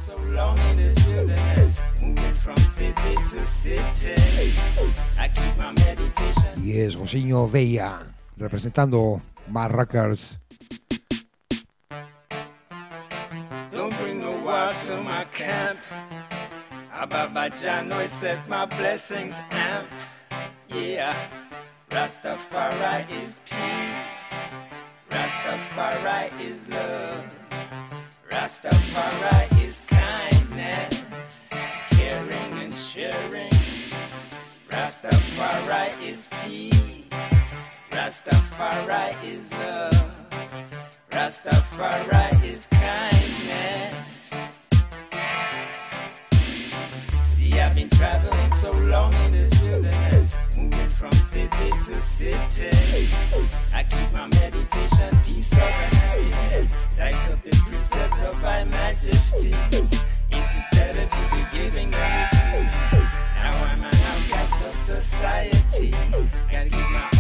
So 0.07 0.15
long 0.35 0.59
in 0.71 0.77
this 0.77 1.07
wilderness, 1.07 1.81
moving 2.03 2.37
from 2.37 2.57
city 2.57 3.15
to 3.31 3.47
city. 3.47 4.53
I 5.19 5.29
keep 5.29 5.57
my 5.57 5.73
meditation. 5.73 6.53
Y 6.63 6.79
es 6.79 6.95
Gosinho 6.95 7.49
Deia, 7.49 8.03
representando 8.37 9.23
Marrakers. 9.51 10.39
Don't 13.73 13.97
bring 14.03 14.21
no 14.21 14.35
to 14.87 15.03
my 15.03 15.25
camp. 15.33 15.79
Ababa 16.93 17.49
Jano 17.49 18.07
set 18.09 18.47
my 18.47 18.67
blessings 18.67 19.35
amp. 19.51 19.89
Yeah, 20.69 21.15
Rastafari 21.91 23.11
is 23.23 23.41
peace. 23.47 24.29
Rastafari 25.11 26.41
is 26.41 26.69
love. 26.69 27.25
Rastafari 28.31 29.67
is 29.67 29.77
kindness, 29.87 31.05
caring 31.91 32.53
and 32.63 32.75
sharing. 32.75 33.51
Rastafari 34.69 36.07
is 36.07 36.29
peace. 36.45 37.05
Rastafari 37.91 39.25
is 39.25 39.51
love. 39.53 40.21
Rastafari 41.11 42.45
is 42.45 42.67
kindness. 42.67 43.95
See, 47.35 47.59
I've 47.59 47.75
been 47.75 47.91
traveling 47.91 48.53
so 48.55 48.71
long 48.71 49.13
in 49.25 49.31
this 49.31 49.58
city 51.39 51.71
to 51.71 52.03
city. 52.03 53.09
I 53.73 53.85
keep 53.85 54.13
my 54.13 54.27
meditation, 54.27 55.21
peace, 55.25 55.53
love, 55.53 55.63
and 55.63 55.95
happiness. 55.95 56.69
Light 56.99 57.15
up 57.15 57.43
the 57.43 57.51
precepts 57.51 58.23
of 58.23 58.43
my 58.43 58.65
majesty. 58.65 59.55
It's 60.31 60.57
better 60.73 61.07
to 61.07 61.23
be 61.33 61.43
giving 61.57 61.91
than 61.91 62.11
receiving. 62.21 62.71
Now 63.37 63.53
I'm 63.71 63.85
an 63.85 63.95
outcast 63.95 64.67
of 64.67 64.97
society. 64.97 65.91
Gotta 66.51 66.69
give 66.71 66.91
my 66.91 67.18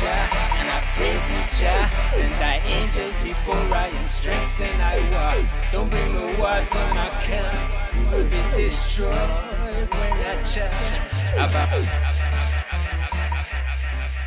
Jah 0.00 0.50
and 0.56 0.68
I 0.70 0.80
pray 0.96 1.12
with 1.12 1.58
Jah. 1.58 1.90
Send 2.14 2.32
thy 2.40 2.56
angels 2.64 3.14
before 3.22 3.54
I 3.54 3.88
and 3.88 4.08
strengthen 4.08 4.80
I 4.80 4.96
walk. 5.12 5.72
Don't 5.72 5.90
bring 5.90 6.14
the 6.14 6.40
words 6.40 6.74
on 6.74 6.96
our 6.96 7.22
camp. 7.22 7.54
We 7.94 8.04
will 8.06 8.24
be 8.24 8.64
destroyed 8.64 9.12
when 9.12 10.12
I 10.24 10.40
about. 11.34 11.84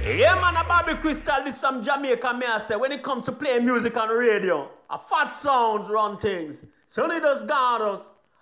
Yeah, 0.04 0.36
man, 0.36 0.56
a 0.58 0.64
Bobby 0.64 0.94
Crystal, 0.96 1.44
this 1.44 1.60
some 1.60 1.82
Jamaica, 1.82 2.34
me 2.36 2.46
I 2.46 2.64
say. 2.68 2.76
When 2.76 2.92
it 2.92 3.02
comes 3.02 3.26
to 3.26 3.32
playing 3.32 3.66
music 3.66 3.98
on 3.98 4.10
the 4.10 4.14
radio, 4.14 4.70
a 4.92 5.00
fat 5.00 5.30
sounds 5.30 5.90
run 5.90 6.20
things. 6.20 6.58
Sonny 6.90 7.20
does 7.20 7.42
guard 7.48 7.82
us. 7.82 8.02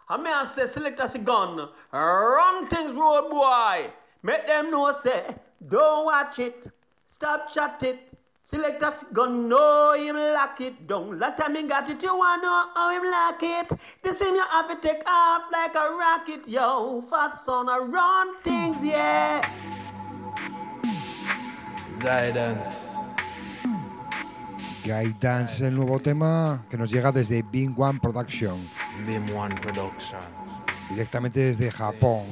And 0.10 0.24
me 0.24 0.30
I 0.30 0.52
say, 0.54 0.68
select 0.68 1.00
us 1.00 1.16
a 1.16 1.20
gun. 1.20 1.70
Run 1.94 2.68
things, 2.68 2.94
road 2.94 3.30
boy. 3.30 3.90
Make 4.22 4.48
them 4.48 4.70
know, 4.70 4.94
say, 5.02 5.34
don't 5.70 6.04
watch 6.06 6.40
it. 6.40 6.68
Stop 7.22 7.54
chat 7.54 7.84
it. 7.84 8.00
Select 8.44 8.82
us 8.82 9.06
gun, 9.14 9.48
know 9.48 9.94
him 9.94 10.16
lock 10.16 10.60
it 10.60 10.88
down. 10.88 11.20
Let 11.20 11.38
time 11.38 11.54
he 11.54 11.62
got 11.62 11.88
it, 11.88 12.02
you 12.02 12.18
wanna 12.18 12.42
know 12.42 12.64
how 12.74 12.90
him 12.90 13.04
lock 13.04 13.44
it. 13.44 13.80
The 14.02 14.12
same 14.12 14.34
you 14.34 14.42
have 14.42 14.68
to 14.70 14.76
take 14.82 15.04
off 15.06 15.44
like 15.52 15.76
a 15.76 15.92
rocket, 15.92 16.48
yo. 16.48 17.04
Fat 17.12 17.38
son, 17.38 17.70
I 17.70 17.78
run 17.78 18.42
things, 18.42 18.76
yeah. 18.82 19.48
Guidance. 22.00 22.96
Guidance 24.84 25.54
es 25.54 25.62
el 25.62 25.76
nuevo 25.76 26.00
tema 26.00 26.66
que 26.72 26.76
nos 26.76 26.92
llega 26.92 27.12
desde 27.12 27.44
Beam 27.44 27.76
One 27.78 28.00
Production. 28.00 28.68
Beam 29.06 29.28
One 29.36 29.54
Production. 29.62 30.22
Directamente 30.90 31.40
desde 31.40 31.70
Japón. 31.70 32.26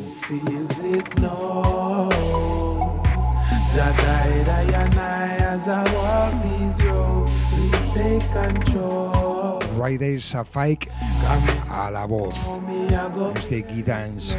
Jah 3.72 3.94
guide 3.98 4.50
I 4.50 4.64
and 4.64 5.00
I 5.00 5.36
as 5.38 5.68
I 5.68 5.84
walk 5.94 6.34
these 6.44 6.84
roads. 6.86 7.32
Please 7.50 7.86
take 7.96 8.32
control. 8.32 9.60
Rider 9.78 10.20
Shafique 10.20 10.90
a 11.70 11.92
la 11.92 12.08
voz. 12.08 12.36
Desde 12.66 13.62
Guidance. 13.62 14.36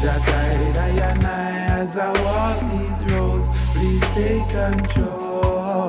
Jah 0.00 0.18
guide 0.26 0.76
I 0.76 0.88
and 1.10 1.26
I 1.26 1.50
as 1.80 1.96
I 1.96 2.10
walk 2.24 2.58
these 2.72 3.00
roads. 3.12 3.48
Please 3.74 4.04
take 4.14 4.48
control. 4.48 5.88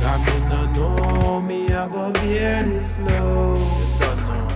Come 0.00 0.28
in 0.28 0.52
and 0.52 0.76
know 0.76 1.40
me, 1.40 1.68
I 1.72 1.88
go 1.88 2.12
bear 2.12 2.62
this 2.64 2.92
load. 2.98 3.56
Don't 4.00 4.24
know. 4.26 4.48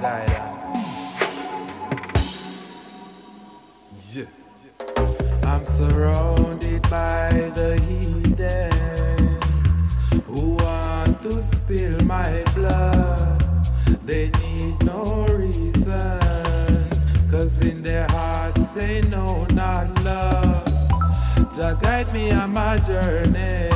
Guidance. 0.00 0.30
Yeah. 0.30 0.51
I'm 5.62 5.68
surrounded 5.68 6.82
by 6.90 7.28
the 7.54 7.80
heathens 7.86 8.74
who 10.26 10.56
want 10.56 11.22
to 11.22 11.40
spill 11.40 11.96
my 12.04 12.42
blood. 12.52 13.40
They 14.04 14.30
need 14.42 14.82
no 14.84 15.24
reason, 15.30 16.18
cause 17.30 17.64
in 17.64 17.80
their 17.80 18.08
hearts 18.08 18.70
they 18.70 19.02
know 19.02 19.46
not 19.52 20.02
love. 20.02 20.66
Jah 21.54 21.78
guide 21.80 22.12
me 22.12 22.32
on 22.32 22.52
my 22.52 22.76
journey, 22.78 23.68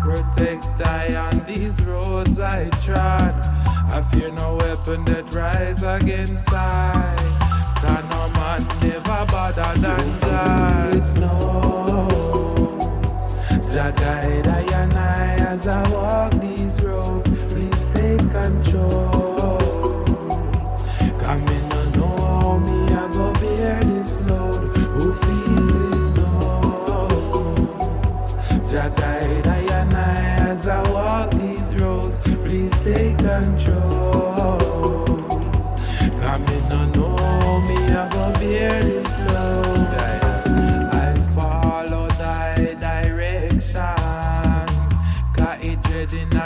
protect 0.00 0.64
I 0.86 1.14
on 1.16 1.38
these 1.44 1.78
roads 1.84 2.38
I 2.38 2.70
trod. 2.82 3.34
I 3.92 4.00
fear 4.10 4.30
no 4.30 4.56
weapon 4.56 5.04
that 5.04 5.30
rise 5.34 5.82
against 5.82 6.50
I. 6.50 7.47
No 7.82 8.28
man 8.30 8.66
never 8.82 9.24
bother 9.30 9.72
than 9.80 10.18
God 10.20 11.18
knows. 11.20 12.54
Jah 13.72 13.92
guide 13.92 14.48
I 14.48 14.62
and 14.82 14.94
I 14.94 15.36
as 15.52 15.68
I 15.68 15.88
walk 15.90 16.34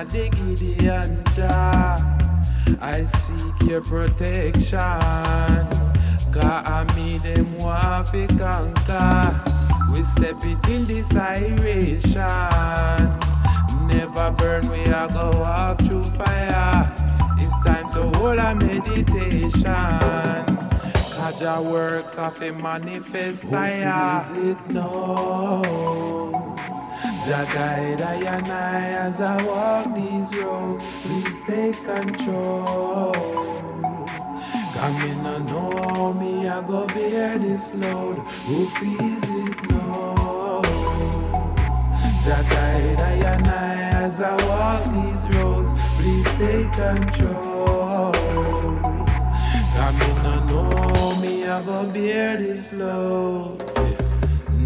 a 0.02 0.04
the 0.04 0.28
Gideon 0.30 1.22
Jah. 1.34 2.18
I 2.80 3.04
seek 3.04 3.70
your 3.70 3.82
protection. 3.82 4.78
Cause 6.32 6.44
I 6.44 6.84
me 6.96 7.18
them 7.18 7.46
to 8.10 8.26
conquer. 8.38 9.40
We 9.92 10.02
step 10.02 10.44
it 10.44 10.68
in 10.68 10.84
this 10.86 11.14
iration. 11.14 12.22
Never 13.86 14.30
burn, 14.32 14.68
we 14.70 14.82
a 14.84 15.06
go 15.12 15.30
walk 15.34 15.78
through 15.80 16.02
fire. 16.02 16.92
It's 17.38 17.54
time 17.64 17.88
to 17.92 18.18
hold 18.18 18.38
a 18.38 18.54
meditation. 18.54 19.62
Kaja 21.14 21.62
works 21.62 22.16
of 22.18 22.40
a 22.42 22.50
manifest 22.52 23.48
sire. 23.48 24.20
Who 24.20 24.34
feels 24.34 24.56
it 24.56 24.70
knows. 24.72 26.51
Jah 27.24 27.44
guide 27.54 28.02
I 28.02 28.14
and 28.14 28.48
I 28.48 28.88
as 29.06 29.20
I 29.20 29.40
walk 29.46 29.94
these 29.94 30.36
roads. 30.38 30.82
Please 31.02 31.40
take 31.46 31.78
control. 31.84 33.12
Come 34.74 35.02
in 35.02 35.24
and 35.24 35.46
know 35.46 36.12
me, 36.14 36.48
I 36.48 36.60
go 36.66 36.84
bear 36.88 37.38
this 37.38 37.72
load. 37.74 38.18
Who 38.46 38.66
feels 38.70 39.22
it 39.22 39.70
knows. 39.70 40.66
Jah 42.24 42.42
guide 42.50 43.00
I 43.00 43.14
and 43.34 43.46
I 43.46 43.74
as 44.02 44.20
I 44.20 44.34
walk 44.48 44.82
these 44.90 45.24
roads. 45.36 45.72
Please 45.98 46.26
take 46.42 46.72
control. 46.72 48.12
Come 49.76 50.02
in 50.02 50.16
and 50.26 50.46
know 50.48 51.16
me, 51.22 51.46
I 51.46 51.62
go 51.62 51.86
bear 51.86 52.36
this 52.36 52.72
load. 52.72 53.71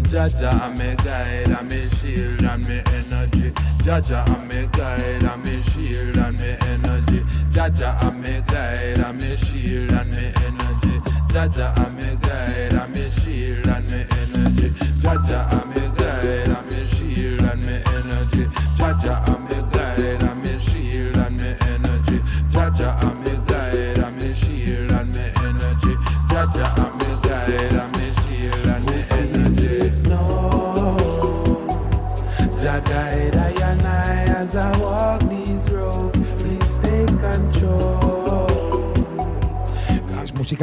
Jaja, 0.07 0.49
I'm 0.61 0.79
a 0.79 0.95
guide, 0.95 1.51
I'm 1.51 1.67
a 1.67 1.89
shield, 1.97 2.45
I'm 2.45 2.63
a 2.63 2.81
energy. 2.95 3.51
Jaja, 3.83 4.23
I'm 4.29 4.49
a 4.49 4.65
guide, 4.67 5.25
I'm 5.25 5.41
a 5.41 5.61
shield, 5.69 6.17
I'm 6.17 6.35
a 6.37 6.57
energy. 6.63 7.19
Jaja, 7.51 8.01
I'm 8.01 8.23
a 8.23 8.41
guide, 8.41 8.99
I'm 8.99 9.17
a 9.17 9.35
shield, 9.35 9.91
I'm 9.91 10.13
a 10.13 10.31
energy. 10.47 10.99
Jaja, 11.27 11.77
I'm 11.77 11.97
a 11.97 12.15
guide, 12.15 12.75
I'm 12.75 12.93
a 12.93 13.11
shield, 13.19 13.67
I'm 13.67 13.85
a 13.87 14.07
energy. 14.15 14.69
Jaja, 15.03 15.39
I'm 15.51 15.71
a 15.71 15.95
guide, 15.97 16.49
I'm 16.55 16.67
a 16.67 16.85
shield, 16.95 17.41
I'm 17.41 17.67
energy. 17.67 18.45
Jaja, 18.77 19.27
I'm 19.27 19.45
a 19.45 19.56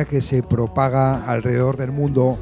que 0.05 0.21
se 0.21 0.43
propaga 0.43 1.25
alrededor 1.25 1.77
del 1.77 1.93
mundo 1.93 2.37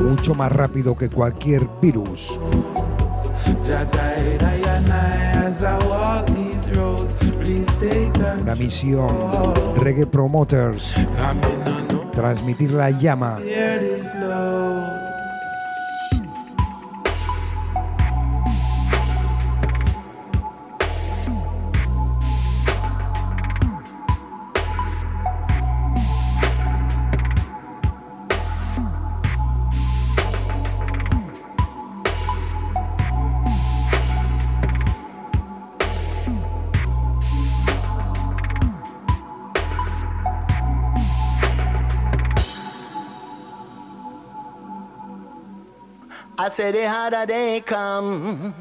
mucho 0.00 0.34
más 0.34 0.50
rápido 0.50 0.96
que 0.96 1.10
cualquier 1.10 1.68
virus. 1.82 2.38
Una 8.40 8.54
misión 8.54 9.08
Reggae 9.76 10.06
Promoters. 10.06 10.94
Transmitir 12.12 12.72
la 12.72 12.90
llama. 12.90 13.40
Say 46.54 46.70
the 46.70 46.88
harder 46.88 47.26
they 47.26 47.60
come, 47.62 48.54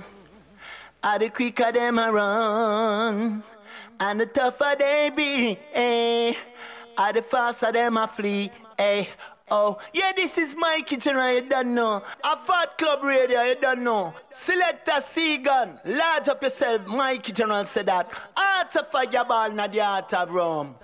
ah, 1.04 1.18
the 1.20 1.30
quicker 1.30 1.72
them 1.72 2.00
a 2.00 2.12
run, 2.12 3.44
and 4.00 4.20
the 4.20 4.26
tougher 4.26 4.76
they 4.80 5.12
be, 5.16 5.60
eh, 5.74 6.34
ah, 6.98 7.12
the 7.12 7.22
faster 7.22 7.72
them 7.72 7.98
a 7.98 8.08
flee, 8.08 8.50
eh. 8.80 9.06
Oh, 9.52 9.78
yeah, 9.94 10.12
this 10.16 10.40
is 10.40 10.56
my 10.58 10.82
kitchen, 10.84 11.16
right? 11.16 11.44
you 11.44 11.50
don't 11.50 11.76
know. 11.76 12.02
A 12.24 12.38
Fat 12.38 12.76
Club 12.80 13.04
Radio, 13.04 13.44
you 13.44 13.56
don't 13.62 13.84
know. 13.84 14.16
Select 14.32 14.88
a 14.88 15.00
C-gun, 15.00 15.80
large 15.86 16.30
up 16.30 16.42
yourself, 16.42 16.88
My 16.88 17.14
Mikey 17.14 17.34
General 17.34 17.66
said 17.66 17.86
that. 17.86 18.10
Art 18.36 18.76
of 18.76 18.88
fireball, 18.88 19.52
not 19.52 19.72
the 19.72 19.82
art 19.82 20.12
of 20.16 20.32
rum. 20.32 20.76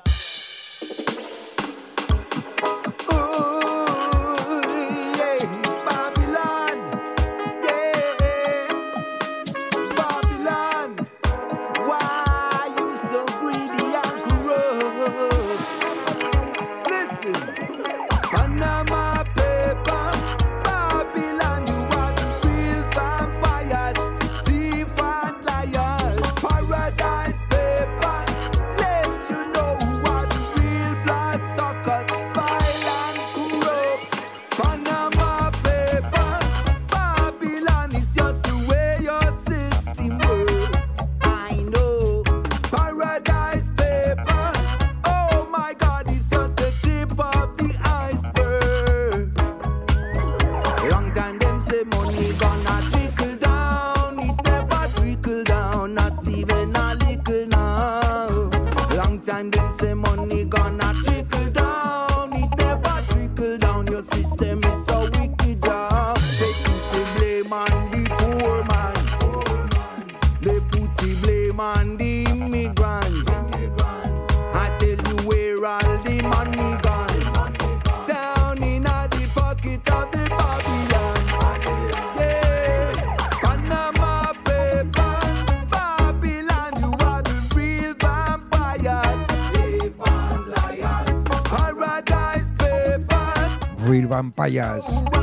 Real 94.50 95.19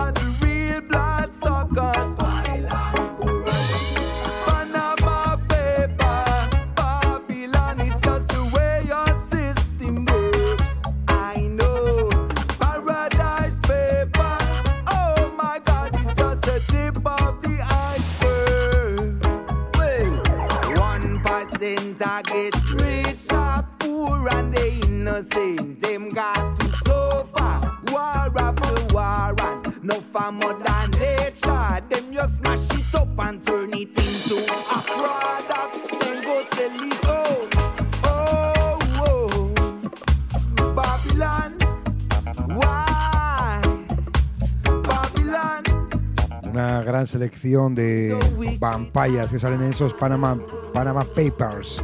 de 47.47 48.17
vampayas 48.59 49.31
que 49.31 49.39
salen 49.39 49.63
en 49.63 49.71
esos 49.71 49.95
Panama, 49.95 50.37
Papers, 50.75 51.83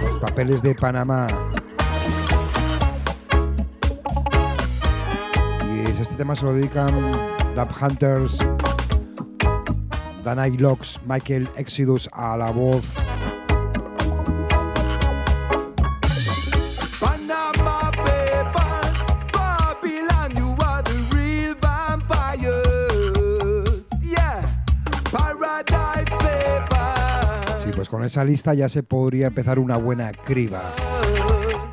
los 0.00 0.20
papeles 0.20 0.62
de 0.62 0.74
Panamá. 0.74 1.26
Y 5.74 5.90
es- 5.90 5.98
este 6.00 6.14
tema 6.14 6.36
se 6.36 6.44
lo 6.44 6.52
dedican 6.54 6.88
Dub 7.56 7.68
Hunters, 7.80 8.38
Danai 10.22 10.52
Locks, 10.56 11.00
Michael 11.06 11.48
Exodus 11.56 12.08
a 12.12 12.36
la 12.36 12.50
voz, 12.52 12.84
esa 28.06 28.24
lista 28.24 28.54
ya 28.54 28.68
se 28.68 28.82
podría 28.82 29.28
empezar 29.28 29.58
una 29.58 29.76
buena 29.76 30.12
criba 30.12 30.74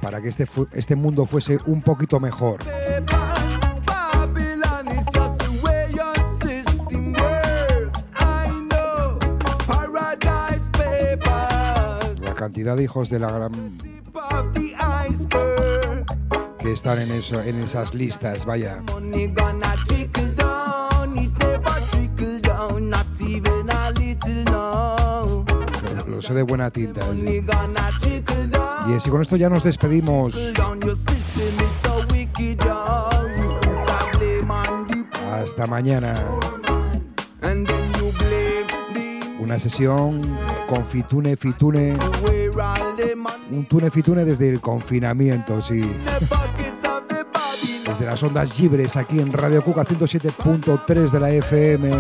para 0.02 0.22
que 0.22 0.30
este, 0.30 0.48
este 0.74 0.96
mundo 0.96 1.26
fuese 1.26 1.58
un 1.66 1.82
poquito 1.82 2.20
mejor. 2.20 2.60
La 12.24 12.34
cantidad 12.36 12.76
de 12.76 12.84
hijos 12.84 13.10
de 13.10 13.20
la 13.20 13.32
gran 13.32 13.52
que 16.60 16.74
están 16.74 17.00
en, 17.00 17.12
eso, 17.12 17.42
en 17.42 17.60
esas 17.60 17.94
listas, 17.94 18.46
vaya. 18.46 18.84
Pues 26.22 26.28
José 26.28 26.38
de 26.38 26.44
Buena 26.44 26.70
Tinta. 26.70 27.02
¿eh? 27.16 27.44
Y 28.88 29.10
con 29.10 29.24
esto 29.24 29.38
ya 29.38 29.50
nos 29.50 29.64
despedimos. 29.64 30.36
Hasta 35.34 35.66
mañana. 35.66 36.14
Una 39.40 39.58
sesión 39.58 40.22
con 40.68 40.86
Fitune 40.86 41.36
Fitune. 41.36 41.98
Un 43.50 43.66
Tune 43.66 43.90
Fitune 43.90 44.24
desde 44.24 44.50
el 44.50 44.62
confinamiento, 44.62 45.60
sí. 45.64 45.82
Desde 47.88 48.06
las 48.06 48.22
ondas 48.22 48.60
libres 48.60 48.96
aquí 48.96 49.20
en 49.20 49.34
Radio 49.34 49.64
Cuca 49.64 49.84
107.3 49.86 51.10
de 51.10 51.20
la 51.20 51.32
FM. 51.32 51.92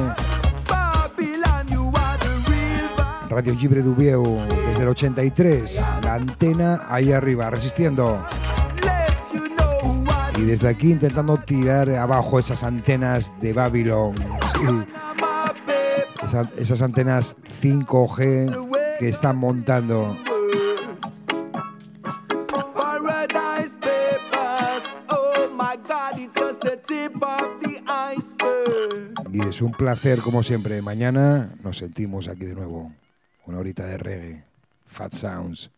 Radio 3.31 3.53
Libre 3.55 3.81
Dubieu 3.81 4.23
desde 4.67 4.83
el 4.83 4.89
83. 4.89 5.81
La 6.03 6.15
antena 6.15 6.81
ahí 6.89 7.13
arriba, 7.13 7.49
resistiendo. 7.49 8.21
Y 10.37 10.41
desde 10.41 10.67
aquí 10.67 10.91
intentando 10.91 11.37
tirar 11.37 11.89
abajo 11.91 12.39
esas 12.39 12.63
antenas 12.63 13.31
de 13.41 13.53
Babylon. 13.53 14.15
Sí. 14.15 14.85
Esa- 16.25 16.49
esas 16.57 16.81
antenas 16.81 17.35
5G 17.61 18.97
que 18.99 19.09
están 19.09 19.37
montando. 19.37 20.15
Oh. 25.09 25.47
Y 29.31 29.47
es 29.47 29.61
un 29.61 29.71
placer 29.71 30.19
como 30.19 30.43
siempre. 30.43 30.81
Mañana 30.81 31.53
nos 31.63 31.77
sentimos 31.77 32.27
aquí 32.27 32.45
de 32.45 32.55
nuevo. 32.55 32.91
Una 33.45 33.59
horita 33.59 33.87
de 33.87 33.97
reggae. 33.97 34.43
Fat 34.87 35.13
Sounds. 35.13 35.69